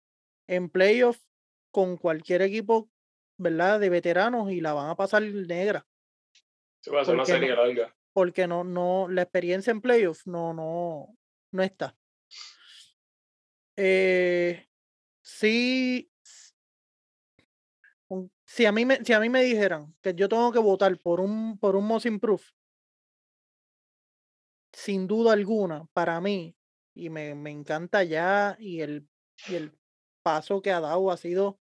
En 0.48 0.70
playoffs 0.70 1.28
con 1.72 1.96
cualquier 1.96 2.42
equipo, 2.42 2.90
¿verdad? 3.38 3.80
De 3.80 3.90
veteranos 3.90 4.50
y 4.52 4.60
la 4.60 4.72
van 4.74 4.90
a 4.90 4.96
pasar 4.96 5.22
negra 5.22 5.86
Sí, 6.86 6.90
va 6.96 7.00
a 7.00 7.04
ser 7.08 7.14
una 7.16 7.24
¿Por 7.24 7.26
qué 7.26 7.32
no? 7.38 7.38
serie 7.40 7.56
larga. 7.56 7.96
porque 8.14 8.46
no, 8.46 8.64
no, 8.64 9.08
la 9.08 9.22
experiencia 9.22 9.70
en 9.72 9.80
playoffs 9.80 10.26
no, 10.26 10.54
no, 10.54 11.16
no 11.52 11.62
está. 11.62 11.96
Eh, 13.76 14.66
sí, 15.22 16.10
si 18.46 18.66
a 18.66 18.72
mí 18.72 18.84
me, 18.84 19.04
si 19.04 19.12
a 19.12 19.20
mí 19.20 19.28
me 19.28 19.42
dijeran 19.42 19.94
que 20.00 20.14
yo 20.14 20.28
tengo 20.28 20.52
que 20.52 20.58
votar 20.58 20.98
por 21.00 21.20
un, 21.20 21.58
por 21.58 21.76
un 21.76 21.86
most 21.86 22.06
improved, 22.06 22.44
sin 24.72 25.06
duda 25.06 25.32
alguna, 25.32 25.86
para 25.92 26.20
mí, 26.20 26.56
y 26.94 27.10
me, 27.10 27.34
me 27.34 27.50
encanta 27.50 28.04
ya, 28.04 28.56
y 28.58 28.80
el, 28.80 29.08
y 29.46 29.54
el 29.54 29.78
paso 30.22 30.62
que 30.62 30.70
ha 30.72 30.80
dado 30.80 31.10
ha 31.10 31.16
sido. 31.16 31.60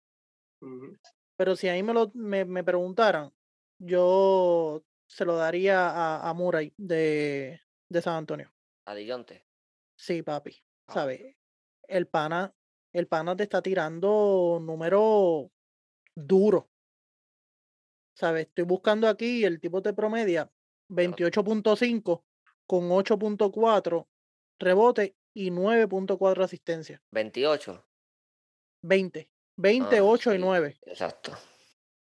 Pero 1.38 1.56
si 1.56 1.70
a 1.70 1.74
mí 1.74 1.84
me, 1.84 1.94
lo, 1.94 2.12
me, 2.14 2.46
me 2.46 2.64
preguntaran, 2.64 3.34
yo 3.80 4.84
se 5.08 5.26
lo 5.26 5.36
daría 5.36 5.90
a, 5.90 6.30
a 6.30 6.34
Murray 6.34 6.74
de, 6.78 7.62
de 7.90 8.02
San 8.02 8.16
Antonio. 8.16 8.54
A 8.86 8.96
Dillonte. 8.96 9.46
Sí, 9.98 10.22
papi. 10.22 10.64
Ah. 10.88 10.94
¿Sabes? 10.94 11.36
El 11.88 12.08
pana, 12.08 12.56
el 12.94 13.08
pana 13.08 13.36
te 13.36 13.44
está 13.44 13.62
tirando 13.62 14.60
número 14.62 15.52
duro. 16.16 16.70
¿Sabes? 18.16 18.48
Estoy 18.48 18.64
buscando 18.64 19.08
aquí 19.08 19.44
el 19.44 19.60
tipo 19.60 19.82
te 19.82 19.94
promedia 19.94 20.50
28.5 20.90 22.24
con 22.66 22.90
8.4 22.90 24.08
rebote 24.60 25.18
y 25.34 25.52
9.4 25.52 26.44
asistencia. 26.44 27.02
28. 27.12 27.86
20. 28.84 29.30
20, 29.58 29.98
Ah, 29.98 30.04
8 30.04 30.34
y 30.34 30.36
sí, 30.38 30.42
9. 30.42 30.78
Exacto. 30.86 31.32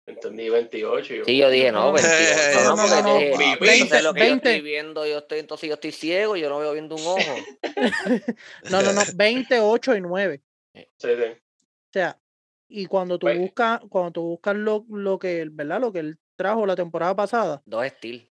Entendí 0.06 0.50
28. 0.50 1.14
y 1.16 1.24
Sí, 1.26 1.38
yo 1.38 1.50
dije, 1.50 1.72
no, 1.72 1.86
No, 1.88 1.94
28. 1.94 2.64
no, 2.64 2.76
No, 2.76 2.88
no, 2.88 3.02
no, 3.02 3.18
dije, 3.18 3.30
no, 3.32 3.42
entonces 3.42 3.60
20, 3.60 4.02
lo 4.02 4.14
que 4.14 4.20
yo 4.20 4.26
estoy 4.36 4.52
20. 4.52 4.62
viendo, 4.62 5.06
yo 5.06 5.18
estoy, 5.20 5.40
entonces 5.40 5.68
yo 5.70 5.76
estoy 5.76 5.92
ciego, 5.92 6.36
yo 6.36 6.50
no 6.50 6.60
veo 6.60 6.74
viendo 6.74 6.96
un 6.96 7.02
ojo. 7.08 7.20
No, 8.70 8.82
no, 8.82 8.94
no. 8.94 9.02
20, 9.16 9.60
8 9.60 9.96
y 9.96 10.02
9. 10.02 10.42
Sí, 10.76 10.84
sí. 11.00 11.08
O 11.08 11.92
sea, 11.94 12.20
y 12.68 12.86
cuando 12.88 13.18
tú 13.20 13.28
Pues- 13.28 13.40
buscas, 13.40 13.82
cuando 13.90 14.12
tú 14.12 14.22
buscas 14.24 14.56
lo, 14.56 14.86
lo 14.90 15.20
que 15.20 15.42
él, 15.42 15.50
¿verdad? 15.52 15.80
Lo 15.80 15.92
que 15.94 16.00
él 16.00 16.18
trajo 16.36 16.66
la 16.66 16.76
temporada 16.76 17.16
pasada, 17.16 17.62
Dos 17.66 17.86
Steel 17.88 18.30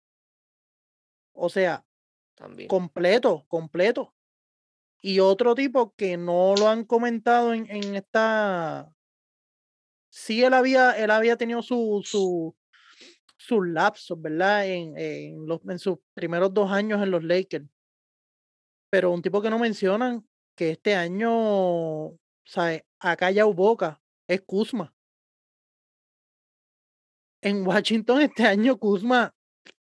o 1.33 1.49
sea, 1.49 1.85
también. 2.35 2.67
completo, 2.67 3.45
completo. 3.47 4.13
Y 5.03 5.19
otro 5.19 5.55
tipo 5.55 5.93
que 5.95 6.17
no 6.17 6.53
lo 6.57 6.67
han 6.67 6.83
comentado 6.85 7.53
en, 7.53 7.69
en 7.71 7.95
esta. 7.95 8.93
Sí, 10.11 10.43
él 10.43 10.53
había, 10.53 10.91
él 10.91 11.09
había 11.09 11.37
tenido 11.37 11.61
su, 11.61 12.01
su, 12.03 12.53
sus 13.37 13.67
lapsos, 13.67 14.21
¿verdad? 14.21 14.67
En, 14.67 14.97
en, 14.97 15.47
los, 15.47 15.61
en 15.67 15.79
sus 15.79 15.99
primeros 16.13 16.53
dos 16.53 16.69
años 16.69 17.01
en 17.01 17.11
los 17.11 17.23
Lakers. 17.23 17.65
Pero 18.91 19.11
un 19.11 19.21
tipo 19.21 19.41
que 19.41 19.49
no 19.49 19.57
mencionan, 19.57 20.27
que 20.55 20.71
este 20.71 20.95
año, 20.95 22.11
¿sabes? 22.45 22.83
Ha 22.99 23.15
callado 23.15 23.53
boca, 23.53 24.01
es 24.27 24.41
Kuzma. 24.41 24.93
En 27.41 27.65
Washington 27.65 28.21
este 28.21 28.45
año 28.45 28.77
Kuzma 28.77 29.33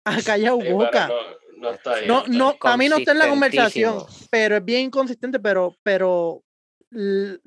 ha 0.05 0.23
callado 0.23 0.61
Sí, 0.61 0.73
boca. 0.73 1.09
no, 1.09 1.59
no 1.59 1.71
está 1.73 1.95
ahí. 1.95 2.07
No, 2.07 2.19
está 2.21 2.31
no, 2.33 2.49
ahí. 2.51 2.57
a 2.63 2.77
mí 2.77 2.89
no 2.89 2.97
está 2.99 3.13
en 3.13 3.19
la 3.19 3.29
conversación, 3.29 4.05
pero 4.31 4.57
es 4.57 4.65
bien 4.65 4.87
inconsistente, 4.87 5.41
pero, 5.41 5.77
pero, 5.83 6.43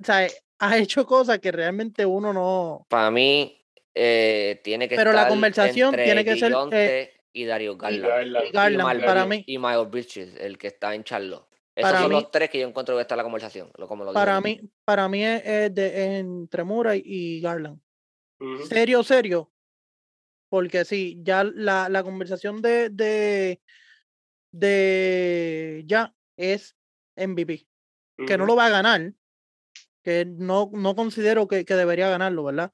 sea, 0.04 0.28
ha 0.68 0.78
hecho 0.78 1.06
cosas 1.06 1.40
que 1.40 1.52
realmente 1.52 2.06
uno 2.06 2.32
no. 2.34 2.86
Para 2.90 3.10
mí, 3.12 3.60
eh, 3.94 4.60
tiene 4.64 4.88
que 4.90 4.96
Pero 4.96 5.12
la 5.12 5.28
conversación 5.28 5.90
entre 5.90 6.06
tiene 6.06 6.26
que 6.26 6.36
ser, 6.38 6.54
eh, 6.72 7.14
y 7.34 7.46
Dario 7.46 7.74
Y 7.74 7.78
Garland. 7.78 8.04
Garland, 8.08 8.46
y 8.48 8.52
Garland, 8.52 9.06
para 9.06 9.26
mí, 9.26 9.44
Y 9.48 9.58
Miles 9.58 9.90
Bridges, 9.90 10.36
el 10.40 10.58
que 10.58 10.68
está 10.68 10.94
en 10.96 11.04
Charlotte. 11.04 11.46
Esos 11.76 11.90
Para 11.90 12.02
son 12.04 12.10
mí- 12.10 12.16
los 12.22 12.30
tres 12.32 12.50
que 12.52 12.60
yo 12.60 12.68
encuentro 12.68 12.96
que 12.96 13.02
está 13.02 13.16
en 13.16 13.18
la 13.18 13.24
conversación. 13.24 13.72
Lo, 13.78 13.88
como 13.88 14.04
lo 14.04 14.14
para 14.14 14.40
mí, 14.42 14.62
para 14.86 15.10
mí 15.10 15.24
es, 15.26 15.42
es 15.44 15.74
de, 15.74 15.88
es 15.88 16.20
entre 16.20 16.64
Murray 16.64 17.02
y 17.04 17.42
Garland. 17.42 17.80
Serio, 18.68 19.02
serio. 19.04 19.50
porque 20.50 20.86
sí, 20.86 21.20
ya 21.24 21.44
la, 21.44 21.90
la 21.90 22.04
conversación 22.04 22.62
de, 22.62 22.90
de, 22.90 23.60
de 24.52 25.84
ya 25.88 26.14
es 26.38 26.76
MVP, 27.16 27.68
que 28.28 28.38
no 28.38 28.46
lo 28.46 28.56
va 28.56 28.68
a 28.68 28.70
ganar, 28.70 29.14
que 30.04 30.26
no, 30.26 30.70
no 30.74 30.96
considero 30.96 31.48
que, 31.48 31.66
que 31.66 31.74
debería 31.76 32.10
ganarlo, 32.10 32.44
¿verdad? 32.44 32.74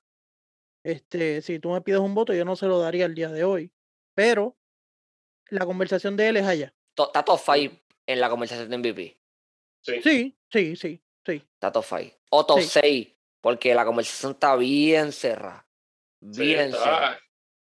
Este, 0.83 1.41
si 1.41 1.59
tú 1.59 1.71
me 1.71 1.81
pides 1.81 1.99
un 1.99 2.15
voto, 2.15 2.33
yo 2.33 2.45
no 2.45 2.55
se 2.55 2.65
lo 2.67 2.79
daría 2.79 3.05
el 3.05 3.15
día 3.15 3.29
de 3.29 3.43
hoy, 3.43 3.71
pero 4.15 4.57
la 5.49 5.65
conversación 5.65 6.15
de 6.17 6.29
él 6.29 6.37
es 6.37 6.45
allá. 6.45 6.73
Está 6.97 7.23
top 7.23 7.39
5 7.43 7.75
en 8.07 8.19
la 8.19 8.29
conversación 8.29 8.69
de 8.69 8.77
MVP. 8.77 9.17
Sí. 9.81 10.01
Sí, 10.01 10.37
sí, 10.51 10.75
sí, 10.75 11.01
sí. 11.25 11.33
Está 11.53 11.71
top 11.71 11.85
5. 11.85 12.15
O 12.31 12.45
top 12.45 12.59
Sí. 12.59 12.69
6. 12.81 13.07
Porque 13.41 13.73
la 13.73 13.85
conversación 13.85 14.33
está 14.33 14.55
bien 14.57 15.11
cerrada. 15.13 15.65
Sí, 16.31 16.41
Bien 16.41 16.71
cerrada. 16.71 17.13
está 17.13 17.23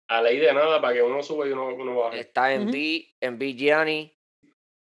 a 0.09 0.23
ley 0.23 0.39
de 0.39 0.53
nada 0.53 0.81
para 0.81 0.93
que 0.95 1.03
uno 1.03 1.23
suba 1.23 1.47
y 1.47 1.51
uno, 1.53 1.75
uno 1.75 1.97
baje. 1.97 2.21
Está 2.21 2.53
en. 2.53 2.71
B, 2.71 3.15
en 3.21 3.39
B 3.39 3.55
Gianni, 3.55 4.15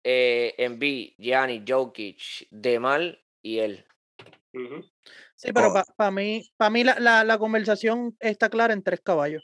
eh, 0.03 0.55
en 0.59 0.79
B 0.81 1.15
Gianni, 1.19 1.63
Jokic, 1.67 2.49
Demal 2.51 3.25
y 3.43 3.59
él. 3.59 3.87
Sí, 5.37 5.53
pero 5.53 5.73
Oh. 5.73 5.83
para 5.97 6.11
mí, 6.11 6.49
para 6.57 6.71
mí 6.71 6.85
la, 6.85 6.99
la, 7.01 7.25
la 7.25 7.39
conversación 7.39 8.17
está 8.21 8.49
clara 8.49 8.73
en 8.73 8.83
tres 8.83 9.01
caballos. 9.01 9.43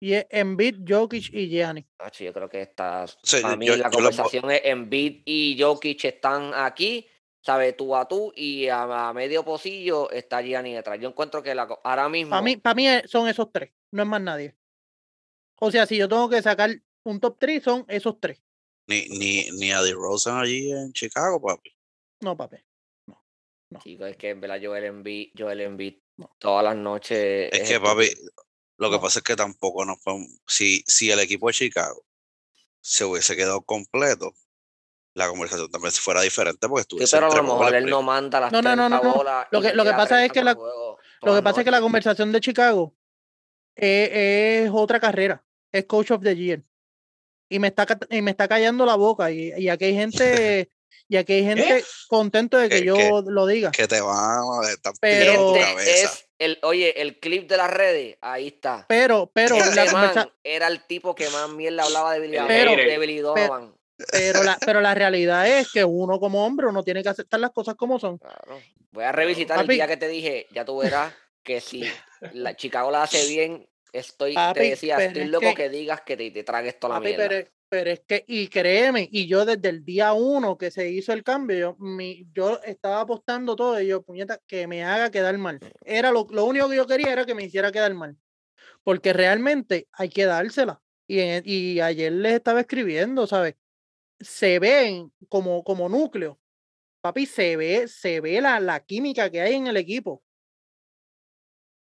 Y 0.00 0.14
es 0.14 0.26
Embiid, 0.30 0.80
Jokic 0.86 1.32
y 1.32 1.48
Gianni. 1.48 1.86
Hacho, 1.98 2.24
yo 2.24 2.32
creo 2.32 2.48
que 2.48 2.62
está. 2.62 3.06
Sí, 3.22 3.40
para 3.40 3.54
yo- 3.54 3.58
mí 3.58 3.66
yo- 3.66 3.76
la 3.76 3.84
yo 3.84 3.84
lo 3.84 3.90
po- 3.90 3.96
conversación 3.98 4.50
es 4.50 4.60
Embiid 4.64 5.22
y 5.24 5.56
Jokic 5.60 6.04
están 6.06 6.52
aquí, 6.54 7.06
¿sabes? 7.40 7.76
Tú 7.76 7.94
a 7.94 8.08
tú 8.08 8.32
y 8.34 8.66
a, 8.66 9.08
a 9.08 9.12
medio 9.12 9.44
pocillo 9.44 10.10
está 10.10 10.42
Gianni 10.42 10.74
detrás. 10.74 10.98
Yo 11.00 11.08
encuentro 11.08 11.40
que 11.42 11.54
la, 11.54 11.62
ahora 11.84 12.08
mismo. 12.08 12.30
Para 12.30 12.42
mí, 12.42 12.56
para 12.56 12.74
mí 12.74 12.88
es- 12.88 13.08
son 13.10 13.28
esos 13.28 13.52
tres, 13.52 13.70
no 13.92 14.02
es 14.02 14.08
más 14.08 14.20
nadie. 14.20 14.56
O 15.60 15.70
sea, 15.70 15.86
si 15.86 15.96
yo 15.96 16.08
tengo 16.08 16.28
que 16.28 16.42
sacar 16.42 16.70
un 17.04 17.20
top 17.20 17.36
3, 17.38 17.62
son 17.62 17.84
esos 17.86 18.18
tres. 18.18 18.42
Ni, 18.88 19.06
ni, 19.08 19.48
ni 19.52 19.70
a 19.70 19.80
DeRozan 19.82 20.38
allí 20.40 20.72
en 20.72 20.92
Chicago, 20.92 21.40
papi. 21.40 21.70
No, 22.20 22.36
papi. 22.36 22.56
Chicos, 23.80 24.08
es 24.10 24.16
que 24.16 24.30
en 24.30 24.40
verdad 24.40 24.58
Joel 24.62 24.84
Embiid, 24.84 25.30
Joel 25.36 25.60
Embiid 25.60 25.94
No. 26.16 26.34
todas 26.38 26.64
las 26.64 26.76
noches. 26.76 27.50
Es 27.52 27.60
es 27.60 27.68
que, 27.68 27.74
el 27.76 27.82
papi, 27.82 28.08
lo 28.78 28.90
que 28.90 28.96
No. 28.96 29.02
pasa 29.02 29.18
es 29.20 29.22
que 29.24 29.36
tampoco 29.36 29.84
nos 29.84 29.98
podemos. 30.00 30.28
Si, 30.46 30.82
si 30.86 31.10
el 31.10 31.20
equipo 31.20 31.46
de 31.48 31.54
Chicago 31.54 32.04
se 32.80 33.04
hubiese 33.04 33.36
quedado 33.36 33.62
completo, 33.62 34.32
la 35.14 35.28
conversación 35.28 35.70
también 35.70 35.92
fuera 35.92 36.22
diferente 36.22 36.66
porque 36.68 36.82
Sí, 36.82 36.84
estuviese 37.04 37.16
pero 37.16 37.30
a 37.32 37.36
lo 37.36 37.42
mejor 37.42 37.74
él 37.74 37.86
no 37.86 38.02
manda 38.02 38.40
las 38.40 38.50
No, 38.52 38.62
no, 38.62 38.74
no, 38.76 38.86
30 38.88 38.96
no, 38.98 39.02
no. 39.10 39.14
bolas. 39.18 39.46
Lo 39.50 39.60
que- 39.60 39.74
lo 39.74 39.84
que 39.84 39.90
pasa 39.90 40.24
es 40.24 40.32
30 40.32 40.34
que 40.34 40.44
la- 40.44 40.54
Lo 41.24 41.34
que 41.36 41.42
pasa 41.42 41.60
es 41.60 41.64
que 41.64 41.70
la 41.70 41.80
conversación 41.80 42.32
de 42.32 42.40
Chicago 42.40 42.94
es 43.76 44.70
otra 44.72 44.98
carrera. 45.00 45.44
Es 45.70 45.84
Coach 45.86 46.10
of 46.10 46.22
the 46.22 46.34
Year. 46.36 46.62
Y 47.48 47.58
me 47.58 47.68
está, 47.68 47.86
y 48.10 48.22
me 48.22 48.30
está 48.32 48.48
callando 48.48 48.84
la 48.86 48.96
boca. 48.96 49.30
Y, 49.30 49.52
y 49.56 49.68
aquí 49.68 49.84
hay 49.86 49.94
gente, 49.94 50.70
y 51.08 51.16
aquí 51.16 51.32
hay 51.34 51.44
gente 51.44 51.84
contento 52.08 52.58
de 52.58 52.68
que 52.68 52.80
Que- 52.80 52.84
yo 52.84 52.94
que- 52.96 53.22
lo 53.26 53.46
diga. 53.46 53.70
que 53.70 53.86
te 53.88 54.00
van 54.00 54.40
a 54.64 54.70
estar 54.70 54.92
Pero- 55.00 55.56
es 55.56 56.26
el, 56.38 56.58
oye, 56.62 57.00
el 57.00 57.20
clip 57.20 57.48
de 57.48 57.56
las 57.56 57.70
redes, 57.70 58.16
ahí 58.20 58.48
está. 58.48 58.84
Pero, 58.88 59.30
pero 59.32 59.56
la, 59.56 59.86
conversa- 59.86 60.32
era 60.42 60.66
el 60.68 60.84
tipo 60.86 61.14
que 61.14 61.28
más 61.30 61.48
mierda 61.50 61.84
hablaba 61.84 62.12
de 62.14 62.20
Billy, 62.20 62.38
Pero- 62.48 62.74
de 62.76 62.98
Billy 62.98 63.18
Donovan. 63.18 63.74
pero, 64.10 64.42
la, 64.42 64.58
pero 64.66 64.80
la 64.80 64.94
realidad 64.94 65.46
es 65.48 65.70
que 65.70 65.84
uno 65.84 66.18
como 66.18 66.44
hombre 66.44 66.66
uno 66.66 66.82
tiene 66.82 67.02
que 67.02 67.08
aceptar 67.10 67.38
las 67.40 67.50
cosas 67.52 67.74
como 67.76 67.98
son. 68.00 68.18
Claro. 68.18 68.60
Voy 68.90 69.04
a 69.04 69.12
revisitar 69.12 69.56
Papi. 69.58 69.70
el 69.72 69.76
día 69.76 69.86
que 69.86 69.96
te 69.96 70.08
dije, 70.08 70.46
ya 70.50 70.64
tú 70.64 70.78
verás 70.78 71.14
que 71.44 71.60
si 71.60 71.84
la 72.32 72.54
Chicago 72.56 72.90
la 72.90 73.04
hace 73.04 73.26
bien, 73.28 73.68
estoy, 73.92 74.34
Papi, 74.34 74.60
te 74.60 74.66
decía, 74.70 74.96
pero 74.96 75.08
estoy 75.08 75.22
es 75.22 75.28
loco 75.28 75.46
que- 75.50 75.54
que, 75.54 75.68
digas 75.68 76.00
que 76.02 76.16
te, 76.16 76.30
te 76.30 76.42
tragues 76.44 76.78
toda 76.80 76.94
la 76.94 77.00
Papi, 77.00 77.08
mierda. 77.10 77.28
pero, 77.28 77.48
pero 77.72 77.90
es 77.90 78.00
que, 78.00 78.22
y 78.28 78.48
créeme, 78.48 79.08
y 79.10 79.26
yo 79.26 79.46
desde 79.46 79.70
el 79.70 79.82
día 79.82 80.12
uno 80.12 80.58
que 80.58 80.70
se 80.70 80.90
hizo 80.90 81.14
el 81.14 81.24
cambio, 81.24 81.56
yo, 81.58 81.76
mi, 81.78 82.28
yo 82.34 82.60
estaba 82.64 83.00
apostando 83.00 83.56
todo 83.56 83.80
y 83.80 83.86
yo, 83.86 84.02
puñeta, 84.02 84.38
que 84.46 84.66
me 84.66 84.84
haga 84.84 85.10
quedar 85.10 85.38
mal. 85.38 85.58
Era 85.82 86.12
lo, 86.12 86.26
lo 86.28 86.44
único 86.44 86.68
que 86.68 86.76
yo 86.76 86.86
quería 86.86 87.10
era 87.10 87.24
que 87.24 87.34
me 87.34 87.44
hiciera 87.44 87.72
quedar 87.72 87.94
mal. 87.94 88.14
Porque 88.84 89.14
realmente 89.14 89.88
hay 89.92 90.10
que 90.10 90.26
dársela. 90.26 90.82
Y, 91.08 91.22
y 91.50 91.80
ayer 91.80 92.12
les 92.12 92.34
estaba 92.34 92.60
escribiendo, 92.60 93.26
¿sabes? 93.26 93.54
Se 94.20 94.58
ven 94.58 95.10
como, 95.30 95.64
como 95.64 95.88
núcleo. 95.88 96.38
Papi, 97.00 97.24
se 97.24 97.56
ve, 97.56 97.88
se 97.88 98.20
ve 98.20 98.42
la, 98.42 98.60
la 98.60 98.80
química 98.80 99.30
que 99.30 99.40
hay 99.40 99.54
en 99.54 99.68
el 99.68 99.78
equipo. 99.78 100.22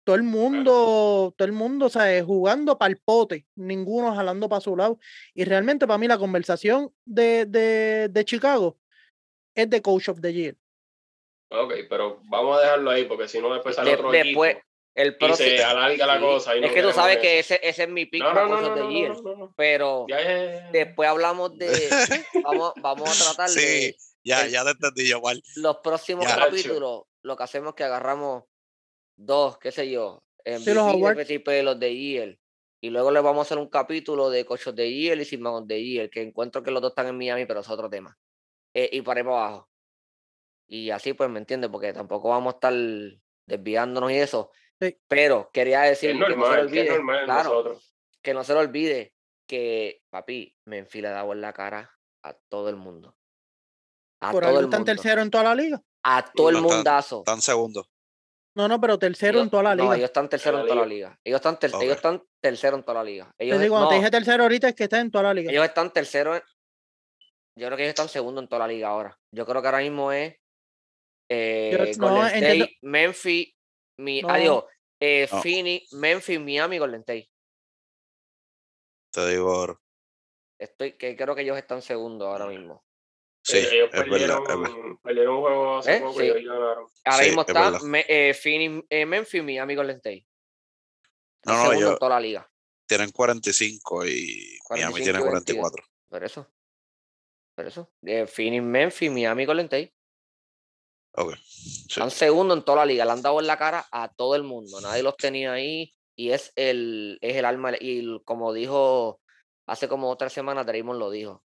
Todo 0.04 0.16
el 0.16 0.24
mundo, 0.24 1.32
todo 1.36 1.46
el 1.46 1.52
mundo, 1.52 1.88
¿sabes? 1.88 2.24
Jugando 2.24 2.76
para 2.76 2.90
el 2.90 2.98
pote, 2.98 3.46
ninguno 3.54 4.14
jalando 4.14 4.48
para 4.48 4.60
su 4.60 4.76
lado. 4.76 4.98
Y 5.32 5.44
realmente 5.44 5.86
para 5.86 5.98
mí 5.98 6.08
la 6.08 6.18
conversación 6.18 6.92
de, 7.04 7.46
de, 7.46 8.08
de 8.08 8.24
Chicago 8.24 8.78
es 9.54 9.70
de 9.70 9.80
Coach 9.80 10.08
of 10.08 10.20
the 10.20 10.32
Year. 10.32 10.56
Ok, 11.50 11.72
pero 11.88 12.20
vamos 12.24 12.58
a 12.58 12.62
dejarlo 12.62 12.90
ahí 12.90 13.04
porque 13.04 13.28
si 13.28 13.40
no 13.40 13.52
después 13.52 13.76
sale 13.76 13.90
De- 13.90 13.96
otro 13.96 14.10
después, 14.10 14.52
equipo 14.52 14.66
el 14.94 15.16
y 15.20 15.34
se 15.34 15.62
alarga 15.62 16.06
la 16.06 16.16
Sí, 16.16 16.20
cosa. 16.20 16.56
y 16.56 16.60
no 16.60 16.66
es 16.66 16.72
que 16.72 16.82
tú 16.82 16.92
sabes 16.92 17.18
que 17.18 17.38
ese, 17.38 17.60
ese 17.62 17.84
es 17.84 17.88
mi 17.88 18.04
pick 18.06 18.22
No, 18.22 18.34
no, 18.34 18.42
no, 18.44 18.48
Coach 18.48 18.60
no, 18.62 18.68
of 18.68 18.74
the 18.74 18.80
no, 18.80 18.90
Year. 18.90 19.10
no, 19.12 19.22
no, 19.22 19.36
no. 19.36 19.54
Pero 19.56 20.06
Ya, 20.08 20.20
ya, 20.20 20.44
ya, 20.44 20.70
después 20.72 21.08
hablamos 21.08 21.56
de. 21.58 21.68
vamos, 22.44 22.72
vamos 22.80 23.20
a 23.20 23.24
tratar 23.24 23.50
de 23.50 23.60
Sí, 23.60 23.96
ya, 24.24 24.44
el- 24.46 24.50
ya 24.50 24.64
te 24.64 24.70
entendí 24.70 25.10
los 25.56 25.76
próximos 25.78 26.26
capítulos. 26.26 27.02
Lo 27.22 27.36
que 27.36 27.42
hacemos 27.44 27.70
es 27.70 27.74
que 27.76 27.84
agarramos 27.84 28.44
dos, 29.16 29.58
qué 29.58 29.70
sé 29.72 29.90
yo, 29.90 30.24
Sí, 30.44 30.74
los 30.74 30.86
de 31.54 31.62
los 31.62 31.78
de 31.78 31.96
Year. 31.96 32.38
Y 32.80 32.90
luego 32.90 33.12
le 33.12 33.20
vamos 33.20 33.38
a 33.38 33.42
hacer 33.42 33.58
un 33.58 33.68
capítulo 33.68 34.28
de 34.28 34.44
Coach 34.44 34.66
of 34.66 34.74
the 34.74 34.92
Year 34.92 35.16
y 35.18 35.44
of 35.44 35.66
the 35.68 35.84
Year, 35.84 36.10
que 36.10 36.20
encuentro 36.22 36.62
que 36.64 36.72
los 36.72 36.82
dos 36.82 36.90
están 36.90 37.06
en 37.06 37.16
Miami, 37.16 37.46
pero 37.46 37.60
es 37.60 37.68
otro 37.70 37.88
tema. 37.88 38.18
Eh, 38.74 38.88
y 38.92 39.02
para 39.02 39.20
ir 39.20 39.26
para 39.26 39.36
abajo. 39.46 39.70
Y 40.66 40.90
así, 40.90 41.12
pues, 41.12 41.30
¿me 41.30 41.38
entiendes? 41.38 41.70
Porque 41.70 41.92
tampoco 41.92 42.30
vamos 42.30 42.54
a 42.54 42.56
estar 42.56 42.74
desviándonos 43.46 44.10
y 44.10 44.16
eso. 44.16 44.50
Sí. 44.80 44.98
Pero 45.06 45.48
quería 45.52 45.82
decir 45.82 46.10
que 46.12 46.18
no 46.18 46.26
se 46.26 46.30
lo 46.32 46.36
normal, 46.38 46.56
que 46.56 46.62
olvide. 46.62 46.82
es 46.84 46.90
normal 46.90 47.18
en 47.20 47.24
claro, 47.26 47.48
nosotros. 47.50 47.94
que 48.20 48.34
no 48.34 48.42
se 48.44 48.54
lo 48.54 48.60
olvide 48.60 49.14
que, 49.46 50.02
papi, 50.10 50.56
me 50.64 50.78
enfila 50.78 51.10
de 51.10 51.16
agua 51.18 51.34
en 51.36 51.40
la 51.40 51.52
cara 51.52 51.90
a 52.24 52.34
todo 52.48 52.68
el 52.68 52.76
mundo. 52.76 53.16
A 54.20 54.32
Por 54.32 54.42
todo 54.42 54.58
el 54.58 54.64
están 54.64 54.80
mundo. 54.80 54.92
tercero 54.92 55.22
en 55.22 55.30
toda 55.30 55.44
la 55.44 55.54
liga. 55.54 55.80
A 56.02 56.32
todo 56.32 56.48
el 56.48 56.54
No, 56.54 56.60
están- 56.62 56.76
mundazo. 56.78 57.22
Tan 57.24 57.40
segundo. 57.40 57.86
No, 58.54 58.68
no, 58.68 58.80
pero 58.80 58.98
tercero 58.98 59.32
Ellos- 59.38 59.44
en 59.44 59.50
toda 59.50 59.62
la 59.62 59.74
No, 59.74 59.84
liga. 59.84 59.96
ellos 59.96 60.04
están 60.10 60.28
tercero 60.28 60.60
en 60.60 60.66
toda 60.66 60.80
la 60.80 60.86
liga. 60.86 61.18
Ellos 61.24 61.36
están, 61.36 61.58
ter- 61.58 61.70
ellos 61.70 61.84
Ok. 61.84 61.96
están 61.96 62.22
tercero 62.42 62.76
en 62.76 62.82
toda 62.82 62.98
la 62.98 63.04
liga. 63.04 63.32
Te 63.38 63.44
Ellos, 63.44 63.60
digo, 63.60 63.72
cuando 63.74 63.88
te 63.88 63.94
no, 63.94 64.00
dije 64.00 64.10
tercero 64.10 64.42
ahorita 64.42 64.68
es 64.68 64.74
que 64.74 64.84
está 64.84 65.00
en 65.00 65.10
toda 65.10 65.24
la 65.24 65.34
liga. 65.34 65.50
ellos 65.50 65.64
están 65.64 65.92
tercero. 65.92 66.36
en- 66.36 66.42
yo 67.58 67.66
creo 67.66 67.76
que 67.76 67.82
ellos 67.84 67.90
están 67.90 68.08
segundo 68.08 68.40
en 68.40 68.48
toda 68.48 68.60
la 68.66 68.68
liga 68.72 68.88
ahora. 68.88 69.18
Yo 69.34 69.46
creo 69.46 69.60
que 69.62 69.68
ahora 69.68 69.78
mismo 69.80 70.12
es 70.12 70.36
eh, 71.30 71.94
no, 71.98 72.08
Golden 72.10 72.34
entiendo- 72.34 72.64
State, 72.64 72.78
Memphis, 72.82 73.54
mi, 73.98 74.20
No. 74.20 74.28
adiós, 74.28 74.64
eh, 75.00 75.26
No. 75.32 75.40
Phoenix, 75.42 75.92
Memphis, 75.94 76.38
Miami, 76.40 76.78
Golden 76.78 77.00
State. 77.00 77.30
Te 79.14 79.28
digo 79.30 79.50
ahora. 79.50 79.78
Estoy, 80.60 80.92
que 80.98 81.16
creo 81.16 81.34
que 81.34 81.40
ellos 81.42 81.56
están 81.56 81.80
segundo 81.80 82.26
ahora 82.26 82.46
mismo. 82.46 82.84
Sí, 83.44 83.56
Eh, 83.56 83.60
ellos 83.72 83.86
es 83.86 83.92
verdad, 83.92 84.10
perdieron, 84.10 84.42
es 84.42 84.48
verdad. 84.48 84.96
perdieron 85.02 85.34
un 85.34 85.40
juego 85.42 85.78
hace 85.78 85.96
¿Eh? 85.96 86.00
poco 86.00 86.20
Sí. 86.20 86.26
y 86.26 86.30
hoy 86.30 86.44
ganaron. 86.44 86.86
Ahora 87.04 87.18
Sí, 87.18 87.24
mismo 87.24 87.42
es 87.42 87.48
está 87.48 87.60
verdad. 87.70 87.80
Me- 87.82 88.04
eh, 88.08 88.34
Phoenix, 88.34 88.84
eh, 88.88 89.06
Memphis, 89.06 89.42
Miami, 89.42 89.74
Golden 89.74 89.96
State. 89.96 90.26
No, 91.44 91.52
no, 91.54 91.58
segundo 91.62 91.76
ellos 91.78 91.90
en 91.92 91.98
toda 91.98 92.10
la 92.10 92.20
liga. 92.20 92.48
tienen 92.86 93.10
45 93.10 94.06
y 94.06 94.58
45 94.64 94.70
Miami 94.70 94.94
tiene 95.02 95.18
22. 95.18 95.28
44. 95.30 95.84
Por 96.08 96.24
eso. 96.24 96.46
Por 97.56 97.66
eso. 97.66 97.90
Eh, 98.02 98.26
Phoenix, 98.26 98.62
Memphis, 98.62 99.10
Miami, 99.10 99.44
Golden 99.44 99.64
State. 99.66 99.92
Ok. 101.14 101.34
Sí. 101.44 101.84
Están 101.88 102.10
segundo 102.10 102.54
en 102.54 102.62
toda 102.64 102.78
la 102.78 102.86
liga. 102.86 103.04
Le 103.04 103.10
han 103.12 103.22
dado 103.22 103.40
en 103.40 103.46
la 103.46 103.58
cara 103.58 103.86
a 103.90 104.08
todo 104.14 104.34
el 104.36 104.42
mundo. 104.44 104.80
Nadie 104.80 105.02
los 105.02 105.16
tenía 105.16 105.52
ahí. 105.52 105.94
Y 106.14 106.30
es 106.30 106.52
el, 106.56 107.18
es 107.22 107.36
el 107.36 107.44
alma. 107.44 107.72
Y 107.80 107.98
el- 107.98 108.22
como 108.24 108.52
dijo 108.52 109.20
hace 109.66 109.88
como 109.88 110.14
tres 110.16 110.32
semanas, 110.32 110.64
Draymond 110.66 110.98
lo 110.98 111.10
dijo. 111.10 111.42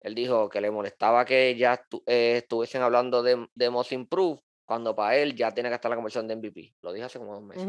Él 0.00 0.14
dijo 0.14 0.48
que 0.48 0.60
le 0.60 0.70
molestaba 0.70 1.24
que 1.24 1.56
ya 1.56 1.74
estu- 1.80 2.02
eh, 2.06 2.38
estuviesen 2.38 2.82
hablando 2.82 3.22
de, 3.22 3.48
de 3.54 3.70
Most 3.70 3.92
Improved, 3.92 4.40
cuando 4.64 4.94
para 4.94 5.16
él 5.16 5.34
ya 5.34 5.52
tiene 5.52 5.68
que 5.70 5.74
estar 5.76 5.88
la 5.90 5.96
conversión 5.96 6.28
de 6.28 6.36
MVP. 6.36 6.74
Lo 6.82 6.92
dije 6.92 7.06
hace 7.06 7.18
como 7.18 7.34
dos 7.34 7.42
meses. 7.42 7.66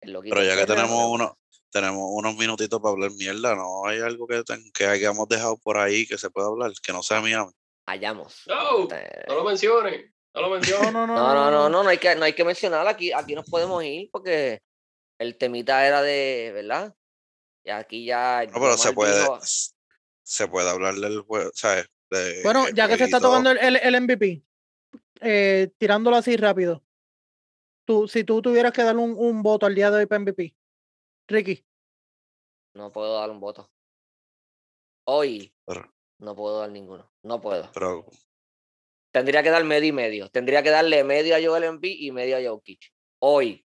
Pero 0.00 0.22
ya 0.42 0.54
que 0.54 0.60
este, 0.62 0.66
tenemos 0.74 0.90
pero- 0.90 1.08
uno, 1.10 1.38
tenemos 1.70 2.02
unos 2.12 2.36
minutitos 2.36 2.80
para 2.80 2.92
hablar 2.92 3.10
mierda, 3.12 3.54
¿no? 3.54 3.86
Hay 3.86 3.98
algo 4.00 4.26
que, 4.26 4.42
ten- 4.44 4.70
que 4.72 4.86
hayamos 4.86 5.26
dejado 5.28 5.56
por 5.56 5.78
ahí 5.78 6.06
que 6.06 6.18
se 6.18 6.30
pueda 6.30 6.48
hablar, 6.48 6.72
que 6.82 6.92
no 6.92 7.02
sea 7.02 7.20
Miami. 7.20 7.52
Hallamos. 7.86 8.42
No, 8.46 8.86
no 9.28 9.34
lo 9.34 9.44
menciones. 9.44 10.10
No 10.34 10.40
lo 10.42 10.48
No, 10.48 10.54
menciones. 10.54 10.92
no, 10.92 11.06
no. 11.06 11.14
No, 11.14 11.34
no, 11.34 11.50
no, 11.50 11.68
no, 11.68 11.82
no 11.82 11.88
hay 11.88 11.98
que, 11.98 12.14
no 12.16 12.24
hay 12.24 12.32
que 12.34 12.44
mencionar 12.44 12.86
aquí, 12.86 13.12
aquí 13.12 13.34
nos 13.34 13.48
podemos 13.48 13.82
ir 13.84 14.08
porque 14.12 14.60
el 15.18 15.36
temita 15.38 15.86
era 15.86 16.02
de, 16.02 16.50
¿verdad? 16.54 16.94
Y 17.64 17.70
aquí 17.70 18.04
ya. 18.04 18.44
No, 18.46 18.60
pero 18.60 18.76
se 18.76 18.92
puede, 18.92 19.18
dijo- 19.20 19.38
se 20.24 20.48
puede 20.48 20.68
hablar 20.70 20.94
del 20.96 21.20
juego, 21.20 21.50
¿sabes? 21.54 21.86
De- 22.10 22.42
Bueno, 22.42 22.68
ya 22.70 22.88
que 22.88 22.96
se 22.98 23.04
está 23.04 23.20
tocando 23.20 23.50
el, 23.50 23.58
el, 23.58 23.76
el 23.76 24.00
MVP, 24.02 24.42
eh, 25.20 25.70
tirándolo 25.78 26.16
así 26.16 26.36
rápido. 26.36 26.82
tú, 27.86 28.08
si 28.08 28.24
tú 28.24 28.42
tuvieras 28.42 28.72
que 28.72 28.82
dar 28.82 28.96
un, 28.96 29.14
un 29.16 29.42
voto 29.42 29.66
al 29.66 29.74
día 29.74 29.90
de 29.90 29.98
hoy 29.98 30.06
para 30.06 30.18
MVP, 30.20 30.56
Ricky. 31.28 31.64
No 32.74 32.90
puedo 32.90 33.14
dar 33.20 33.30
un 33.30 33.38
voto. 33.40 33.70
Hoy 35.06 35.54
Pero- 35.66 35.92
no 36.18 36.34
puedo 36.34 36.60
dar 36.60 36.70
ninguno. 36.70 37.10
No 37.22 37.40
puedo. 37.40 37.70
Pero 37.72 38.06
Tendría 39.12 39.44
que 39.44 39.50
dar 39.50 39.62
medio 39.62 39.88
y 39.88 39.92
medio. 39.92 40.28
Tendría 40.30 40.60
que 40.62 40.70
darle 40.70 41.04
medio 41.04 41.36
a 41.36 41.40
Joel 41.40 41.62
Embiid 41.64 42.00
y 42.00 42.10
medio 42.10 42.36
a 42.36 42.50
Jokic. 42.50 42.92
Hoy. 43.20 43.64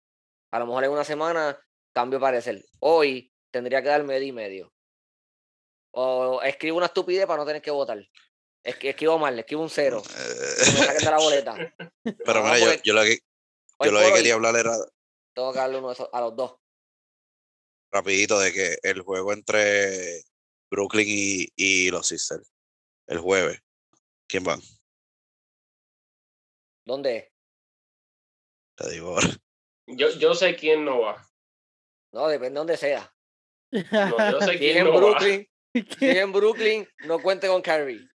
A 0.52 0.58
lo 0.60 0.66
mejor 0.66 0.86
en 0.86 0.90
una 0.92 1.04
semana 1.04 1.60
cambio 1.94 2.20
parecer. 2.20 2.64
Hoy 2.80 3.32
tendría 3.52 3.82
que 3.84 3.90
dar 3.90 4.04
medio 4.04 4.28
y 4.28 4.32
medio. 4.32 4.74
O 5.98 6.42
escribo 6.42 6.78
una 6.78 6.88
estupidez 6.88 7.26
para 7.26 7.38
no 7.40 7.46
tener 7.46 7.62
que 7.62 7.72
votar. 7.72 7.98
Es 8.64 8.76
que 8.78 8.90
escribo 8.90 9.18
mal, 9.18 9.38
escribo 9.40 9.62
un 9.62 9.70
cero. 9.70 10.02
que 10.04 10.14
me 10.14 10.86
saquen 10.86 10.98
de 11.06 11.12
la 11.12 11.18
boleta. 11.20 11.56
pero 12.26 12.44
No, 12.44 12.54
mira, 12.54 12.76
yo, 12.76 12.82
yo 12.84 12.94
lo 12.94 13.04
que, 13.04 13.20
yo 13.84 13.92
lo 13.92 14.00
que 14.00 14.06
hoy 14.06 14.14
quería 14.14 14.34
hablar 14.34 14.56
era 14.56 14.76
Tengo 15.34 15.54
que 15.54 15.60
darle 15.60 15.78
uno 15.78 15.88
de 15.90 15.94
esos 15.94 16.10
a 16.12 16.22
los 16.22 16.36
dos. 16.36 16.56
rapidito 17.92 18.40
de 18.40 18.52
que 18.52 18.78
el 18.84 19.02
juego 19.04 19.32
entre 19.32 20.24
Brooklyn 20.70 21.06
y, 21.08 21.48
y 21.56 21.92
los 21.92 22.08
Sixers, 22.08 22.52
el 23.08 23.20
jueves, 23.20 23.62
¿quién 24.28 24.44
van? 24.44 24.60
¿Dónde 26.86 27.18
es? 27.18 27.26
Te 28.78 28.90
digo 28.90 29.10
ahora. 29.16 29.30
Yo, 29.88 30.10
yo 30.18 30.34
sé 30.34 30.56
quién 30.56 30.84
no 30.84 31.00
va. 31.02 31.26
No, 32.12 32.28
depende 32.28 32.52
de 32.52 32.58
donde 32.58 32.78
sea. 32.78 33.14
No, 33.72 34.32
yo 34.32 34.42
sé 34.42 34.46
Si 34.48 34.52
es 34.52 34.58
quién 34.58 34.78
en 34.78 34.84
no 34.86 34.94
va. 34.94 34.98
Brooklyn, 34.98 35.42
si 35.42 35.55
en 36.02 36.32
Brooklyn, 36.32 36.88
no 37.06 37.20
cuente 37.22 37.48
con 37.48 37.62
Kyrie. 37.62 38.08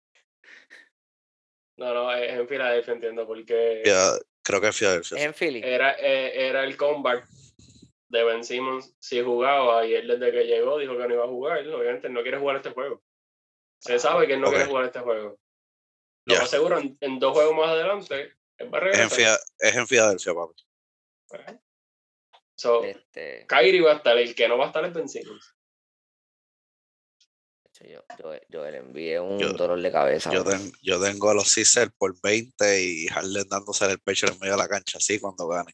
No, 1.77 1.93
no, 1.93 2.11
es 2.13 2.31
en 2.33 2.47
Filadelfia, 2.47 2.93
entiendo, 2.93 3.25
porque 3.25 3.83
Ya, 3.85 4.11
creo 4.43 4.59
que 4.59 4.67
es 4.67 4.75
Filadelfia. 4.75 5.17
Es 5.17 5.23
en 5.23 5.33
Philly. 5.33 5.61
era, 5.63 5.93
eh, 5.93 6.47
era 6.49 6.63
el 6.63 6.75
comeback 6.75 7.25
de 8.09 8.23
Ben 8.23 8.43
Simmons 8.43 8.95
si 8.99 9.21
jugaba 9.21 9.85
y 9.85 9.93
él 9.93 10.07
desde 10.07 10.31
que 10.31 10.43
llegó 10.45 10.77
dijo 10.77 10.97
que 10.97 11.07
no 11.07 11.13
iba 11.13 11.23
a 11.23 11.27
jugar. 11.27 11.59
Obviamente 11.67 12.07
él 12.07 12.13
no 12.13 12.21
quiere 12.21 12.37
jugar 12.39 12.57
este 12.57 12.71
juego. 12.71 13.01
Se 13.79 13.97
sabe 13.99 14.27
que 14.27 14.33
él 14.33 14.41
no 14.41 14.47
Ok. 14.47 14.53
quiere 14.55 14.69
jugar 14.69 14.85
este 14.85 14.99
juego. 14.99 15.39
Lo 16.25 16.33
Ya. 16.35 16.41
más 16.41 16.49
seguro, 16.49 16.79
en, 16.79 16.97
en 16.99 17.19
dos 17.19 17.31
juegos 17.33 17.55
más 17.55 17.69
adelante, 17.69 18.33
él 18.57 18.73
va 18.73 18.79
a 18.79 18.89
Es 18.89 18.99
en. 18.99 19.09
Fia- 19.11 19.39
es 19.59 19.75
en 19.75 19.87
Filadelfia, 19.87 20.33
papi. 20.33 20.63
So, 22.57 22.83
Este, 22.83 23.45
Kyrie 23.47 23.81
va 23.81 23.93
a 23.93 23.95
estar, 23.95 24.17
el 24.17 24.35
que 24.35 24.47
no 24.49 24.57
va 24.57 24.65
a 24.65 24.67
estar 24.67 24.83
es 24.83 24.93
Ben 24.93 25.07
Simmons. 25.07 25.55
Yo, 27.87 28.01
yo, 28.17 28.33
yo 28.49 28.69
le 28.71 28.77
envié 28.77 29.19
un 29.19 29.39
Yo- 29.39 29.53
dolor 29.53 29.81
de 29.81 29.91
cabeza. 29.91 30.31
Yo, 30.31 30.43
ten- 30.43 30.71
yo 30.81 31.01
tengo 31.01 31.29
a 31.29 31.33
los 31.33 31.47
Sixers 31.49 31.91
por 31.97 32.19
20 32.21 32.81
y 32.83 33.07
Harden 33.07 33.47
dándose 33.49 33.85
el 33.85 33.99
pecho 33.99 34.27
en 34.27 34.37
medio 34.39 34.53
de 34.53 34.57
la 34.59 34.67
cancha, 34.67 34.97
así 34.97 35.19
cuando 35.19 35.47
gane. 35.47 35.73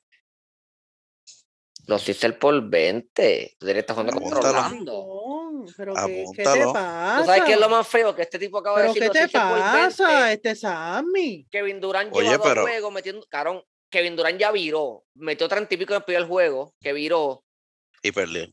Los 1.88 2.02
Sixers 2.02 2.36
por 2.38 2.60
20. 2.68 3.56
Tú 3.60 3.68
estás 3.68 3.96
jugando 3.96 4.20
contra 4.20 4.38
Apúntalo. 4.65 5.02
Orlando. 5.06 5.72
Pero 5.78 5.94
¿qué, 5.94 6.26
qué 6.36 6.44
te 6.44 6.63
pasa? 6.65 7.15
¿Tú 7.20 7.26
sabes 7.26 7.44
qué 7.44 7.54
es 7.54 7.60
lo 7.60 7.70
más 7.70 7.88
feo? 7.88 8.15
Que 8.15 8.24
este 8.24 8.39
tipo 8.39 8.58
acaba 8.58 8.82
de 8.82 8.89
¿Pero 8.91 8.94
decir 8.94 9.12
qué 9.12 9.28
te 9.28 9.30
pasa, 9.34 10.08
20. 10.26 10.34
este 10.34 10.56
Sammy? 10.56 11.48
Kevin 11.50 11.80
Durant 11.80 12.12
Oye, 12.13 12.24
lleva 12.30 12.38
dos 12.38 12.48
pero- 12.48 12.62
juegos 12.63 12.91
metiendo. 12.94 13.26
Cabrón, 13.30 13.63
Kevin 13.89 14.15
Durant 14.15 14.39
ya 14.39 14.52
viró. 14.52 15.06
Metió 15.15 15.48
30 15.48 15.74
y 15.74 15.78
pico 15.78 15.94
en 15.94 15.98
el 15.98 16.04
primer 16.04 16.28
juego. 16.28 16.74
Que 16.82 16.91
viró. 16.94 17.44
Y 18.02 18.12
perdió. 18.12 18.48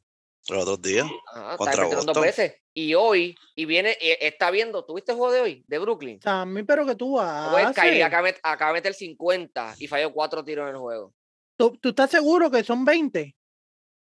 Los 0.49 0.63
otros 0.63 0.83
días. 0.83 1.07
Ajá, 1.35 1.57
Contra 1.57 1.73
está 1.73 1.83
metiendo 1.85 1.97
dos 1.97 2.07
Boston. 2.07 2.23
veces. 2.23 2.62
Y 2.75 2.95
hoy, 2.95 3.37
y 3.55 3.65
viene, 3.67 3.97
eh, 4.01 4.19
está 4.23 4.51
viendo. 4.51 4.85
¿Tuviste 4.85 5.13
el 5.13 5.19
juego 5.19 5.33
de 5.33 5.41
hoy? 5.41 5.65
De 5.69 5.79
Brooklyn. 5.79 6.21
Sammy, 6.23 6.63
pero 6.63 6.87
que 6.87 6.95
tú 6.95 7.17
Pues 7.51 7.67
Kyrie 7.75 8.03
haces. 8.03 8.05
acaba, 8.05 8.27
de 8.29 8.35
met- 8.35 8.41
acaba 8.43 8.71
de 8.73 8.79
meter 8.79 8.95
50 8.95 9.75
y 9.79 9.87
falló 9.89 10.13
cuatro 10.13 10.43
tiros 10.45 10.69
en 10.69 10.75
el 10.77 10.81
juego. 10.81 11.13
¿Tú, 11.59 11.77
tú 11.79 11.91
estás 11.91 12.11
seguro 12.11 12.51
que 12.51 12.65
son 12.65 12.85
20? 12.85 13.37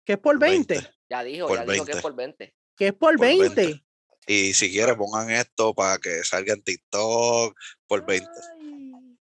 ¿Que 0.04 0.12
es 0.14 0.18
por 0.18 0.38
20? 0.38 0.80
Ya 1.08 1.22
dijo, 1.22 1.46
Por 1.46 1.58
ya 1.58 1.62
dijo 1.72 1.84
que 1.84 1.92
20. 1.92 1.92
es 1.98 2.02
por 2.02 2.14
20. 2.16 2.54
¿Que 2.76 2.86
es 2.88 2.92
por 2.94 3.16
Por 3.16 3.20
20? 3.20 3.54
20. 3.66 3.84
Y 4.26 4.52
si 4.54 4.70
quieres, 4.70 4.96
pongan 4.96 5.30
esto 5.30 5.72
para 5.74 5.98
que 5.98 6.22
salga 6.24 6.52
en 6.54 6.62
TikTok 6.62 7.56
por 7.86 8.04
20. 8.04 8.28
Ay. 8.60 9.18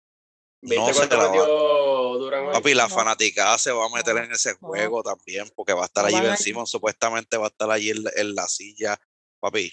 ¿Viste 0.63 0.76
No 0.78 0.94
se 0.94 1.08
la 1.08 1.28
va-? 1.28 2.52
Papi, 2.52 2.74
la 2.76 2.88
fanaticada 2.89 3.58
se 3.58 3.72
va 3.72 3.86
a 3.86 3.89
meter 3.89 4.15
en 4.17 4.32
ese 4.32 4.52
no. 4.62 4.67
juego 4.67 5.02
también, 5.02 5.50
porque 5.56 5.74
va 5.74 5.84
a 5.84 5.86
estar 5.86 6.04
No 6.04 6.08
allí 6.10 6.15
van 6.17 6.24
Ben 6.26 6.34
a- 6.34 6.38
Simmons, 6.38 6.70
supuestamente 6.70 7.38
va 7.38 7.46
a 7.46 7.50
estar 7.50 7.72
allí 7.72 7.89
en 7.91 8.36
la 8.36 8.48
silla. 8.48 9.00
Papi, 9.41 9.71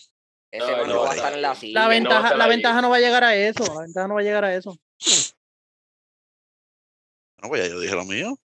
Ese 0.51 0.67
No, 0.73 0.79
man 0.79 0.89
no 0.89 0.95
no 0.95 1.01
va 1.01 1.03
a 1.03 1.07
va 1.09 1.13
a 1.13 1.17
estar 1.17 1.33
en 1.35 1.43
la 1.43 1.55
silla. 1.55 1.83
No 1.83 1.89
ventaja, 1.91 2.19
estar 2.29 2.39
la 2.39 2.47
ventaja 2.49 2.81
no 2.83 2.91
va 2.91 2.97
a 2.97 3.01
llegar 3.01 3.23
a 3.23 3.37
eso. 3.37 3.65
La 3.75 3.81
ventaja 3.83 4.09
no 4.09 4.15
va 4.15 4.21
a 4.21 4.25
llegar 4.25 4.45
a 4.47 4.55
eso. 4.55 4.77
no, 7.43 7.49
pues 7.49 7.63
ya 7.63 7.69
yo 7.69 7.81
dije 7.81 7.95
lo 7.95 8.05
mío. 8.05 8.39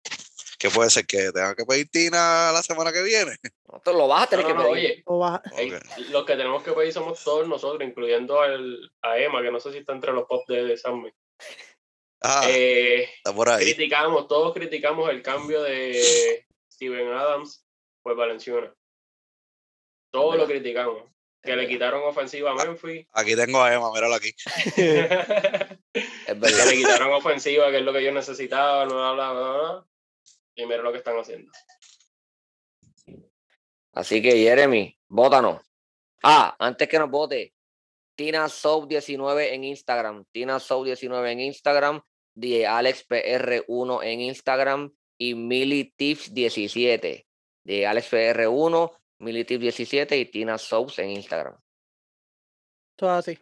Que 0.60 0.70
puede 0.70 0.90
ser 0.92 1.08
que 1.08 1.32
tenga 1.32 1.56
que 1.56 1.66
pedir 1.66 1.90
Tina 1.90 2.52
la 2.52 2.62
semana 2.62 2.92
que 2.92 3.02
viene. 3.02 3.36
No, 3.72 3.80
tú 3.84 3.94
lo 3.94 4.08
vas 4.08 4.22
a 4.22 4.24
No, 4.26 4.30
tener 4.30 4.46
no, 4.46 4.48
que 4.50 4.54
no, 4.56 4.72
pedir. 4.72 4.92
oye, 4.92 5.04
O 5.06 5.18
va- 5.20 5.42
el- 5.58 5.74
Ok. 5.76 5.82
los 6.10 6.26
que 6.26 6.36
tenemos 6.36 6.62
que 6.64 6.72
pedir 6.74 6.94
somos 6.94 7.24
todos 7.24 7.48
nosotros, 7.48 7.88
incluyendo 7.88 8.40
al, 8.42 8.92
a 9.02 9.18
Emma, 9.18 9.42
que 9.42 9.52
no 9.52 9.60
sé 9.60 9.72
si 9.72 9.80
está 9.80 9.94
entre 9.94 10.12
los 10.12 10.26
pop 10.28 10.48
de, 10.48 10.64
de 10.66 10.78
Sammy. 10.78 11.12
Ah, 12.22 12.44
Eh, 12.48 13.10
está 13.16 13.34
por 13.34 13.50
ahí. 13.50 13.66
criticamos, 13.66 14.28
todos 14.28 14.54
criticamos 14.54 15.10
el 15.10 15.24
cambio 15.24 15.64
de 15.64 16.46
Steven 16.72 17.08
Adams 17.12 17.66
por 18.04 18.16
Valenciuna. 18.16 18.72
Todos 20.12 20.38
lo 20.38 20.46
criticamos. 20.46 21.04
Que 21.42 21.56
le 21.56 21.68
quitaron 21.68 22.04
ofensiva 22.04 22.52
a 22.52 22.56
Memphis. 22.56 23.08
Aquí 23.14 23.36
tengo 23.36 23.64
a 23.64 23.74
Emma, 23.74 23.92
míralo 23.92 24.14
aquí. 24.14 24.32
que 24.76 25.00
Es 25.96 26.40
verdad. 26.40 26.66
le 26.68 26.76
quitaron 26.76 27.14
ofensiva, 27.14 27.72
que 27.72 27.78
es 27.78 27.84
lo 27.84 27.92
que 27.92 28.00
ellos 28.00 28.14
necesitaban, 28.14 28.90
bla, 28.90 29.14
bla, 29.14 29.32
bla. 29.34 29.86
Y 30.54 30.66
mira 30.68 30.84
lo 30.84 30.92
que 30.92 31.00
están 31.00 31.18
haciendo. 31.18 31.52
Así 33.94 34.22
que, 34.22 34.32
Jeremy, 34.32 34.98
bótanos. 35.08 35.62
Ah, 36.24 36.56
antes 36.60 36.88
que 36.88 37.00
nos 37.00 37.10
vote, 37.10 37.56
Tina 38.16 38.48
Soap 38.48 38.88
19 38.88 39.56
en 39.56 39.64
Instagram, 39.64 40.26
Tina 40.32 40.60
Soap 40.60 40.86
19 40.86 41.32
en 41.32 41.40
Instagram, 41.40 42.02
de 42.36 42.68
AlexPR1 42.68 44.04
en 44.04 44.22
Instagram 44.22 44.94
y 45.18 45.34
MiliTips 45.34 46.34
17. 46.34 47.28
De 47.64 47.88
AlexPR1, 47.88 48.92
MiliTips 49.22 49.62
17 49.62 50.18
y 50.18 50.26
Tina 50.26 50.58
Soaps 50.58 51.00
en 51.00 51.12
Instagram. 51.12 51.56
Todo 52.96 53.12
así. 53.12 53.38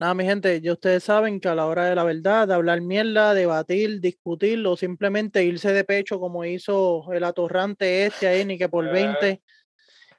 Nada, 0.00 0.14
mi 0.14 0.24
gente, 0.24 0.60
ya 0.60 0.72
ustedes 0.72 1.02
saben 1.02 1.40
que 1.40 1.48
a 1.48 1.56
la 1.56 1.66
hora 1.66 1.86
de 1.86 1.94
la 1.96 2.04
verdad, 2.04 2.46
de 2.46 2.54
hablar 2.54 2.80
mierda, 2.80 3.34
debatir, 3.34 4.00
discutir 4.00 4.64
o 4.64 4.76
simplemente 4.76 5.42
irse 5.42 5.72
de 5.72 5.82
pecho 5.82 6.20
como 6.20 6.44
hizo 6.44 7.12
el 7.12 7.24
atorrante 7.24 8.06
este 8.06 8.28
ahí, 8.28 8.44
ni 8.44 8.58
que 8.58 8.68
por 8.68 8.84
Ah. 8.88 8.92
20, 8.92 9.42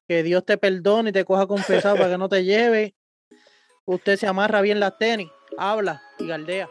que 0.08 0.24
Dios 0.24 0.46
te 0.46 0.58
perdone 0.58 1.12
y 1.12 1.14
te 1.14 1.24
coja 1.24 1.48
confesado 1.48 1.96
para 1.96 2.10
que 2.10 2.18
no 2.18 2.28
te 2.28 2.44
lleve. 2.44 2.96
Usted 3.86 4.18
se 4.18 4.28
amarra 4.28 4.62
bien 4.62 4.80
las 4.80 4.98
tenis, 4.98 5.30
habla 5.58 6.02
y 6.18 6.28
galdea. 6.28 6.70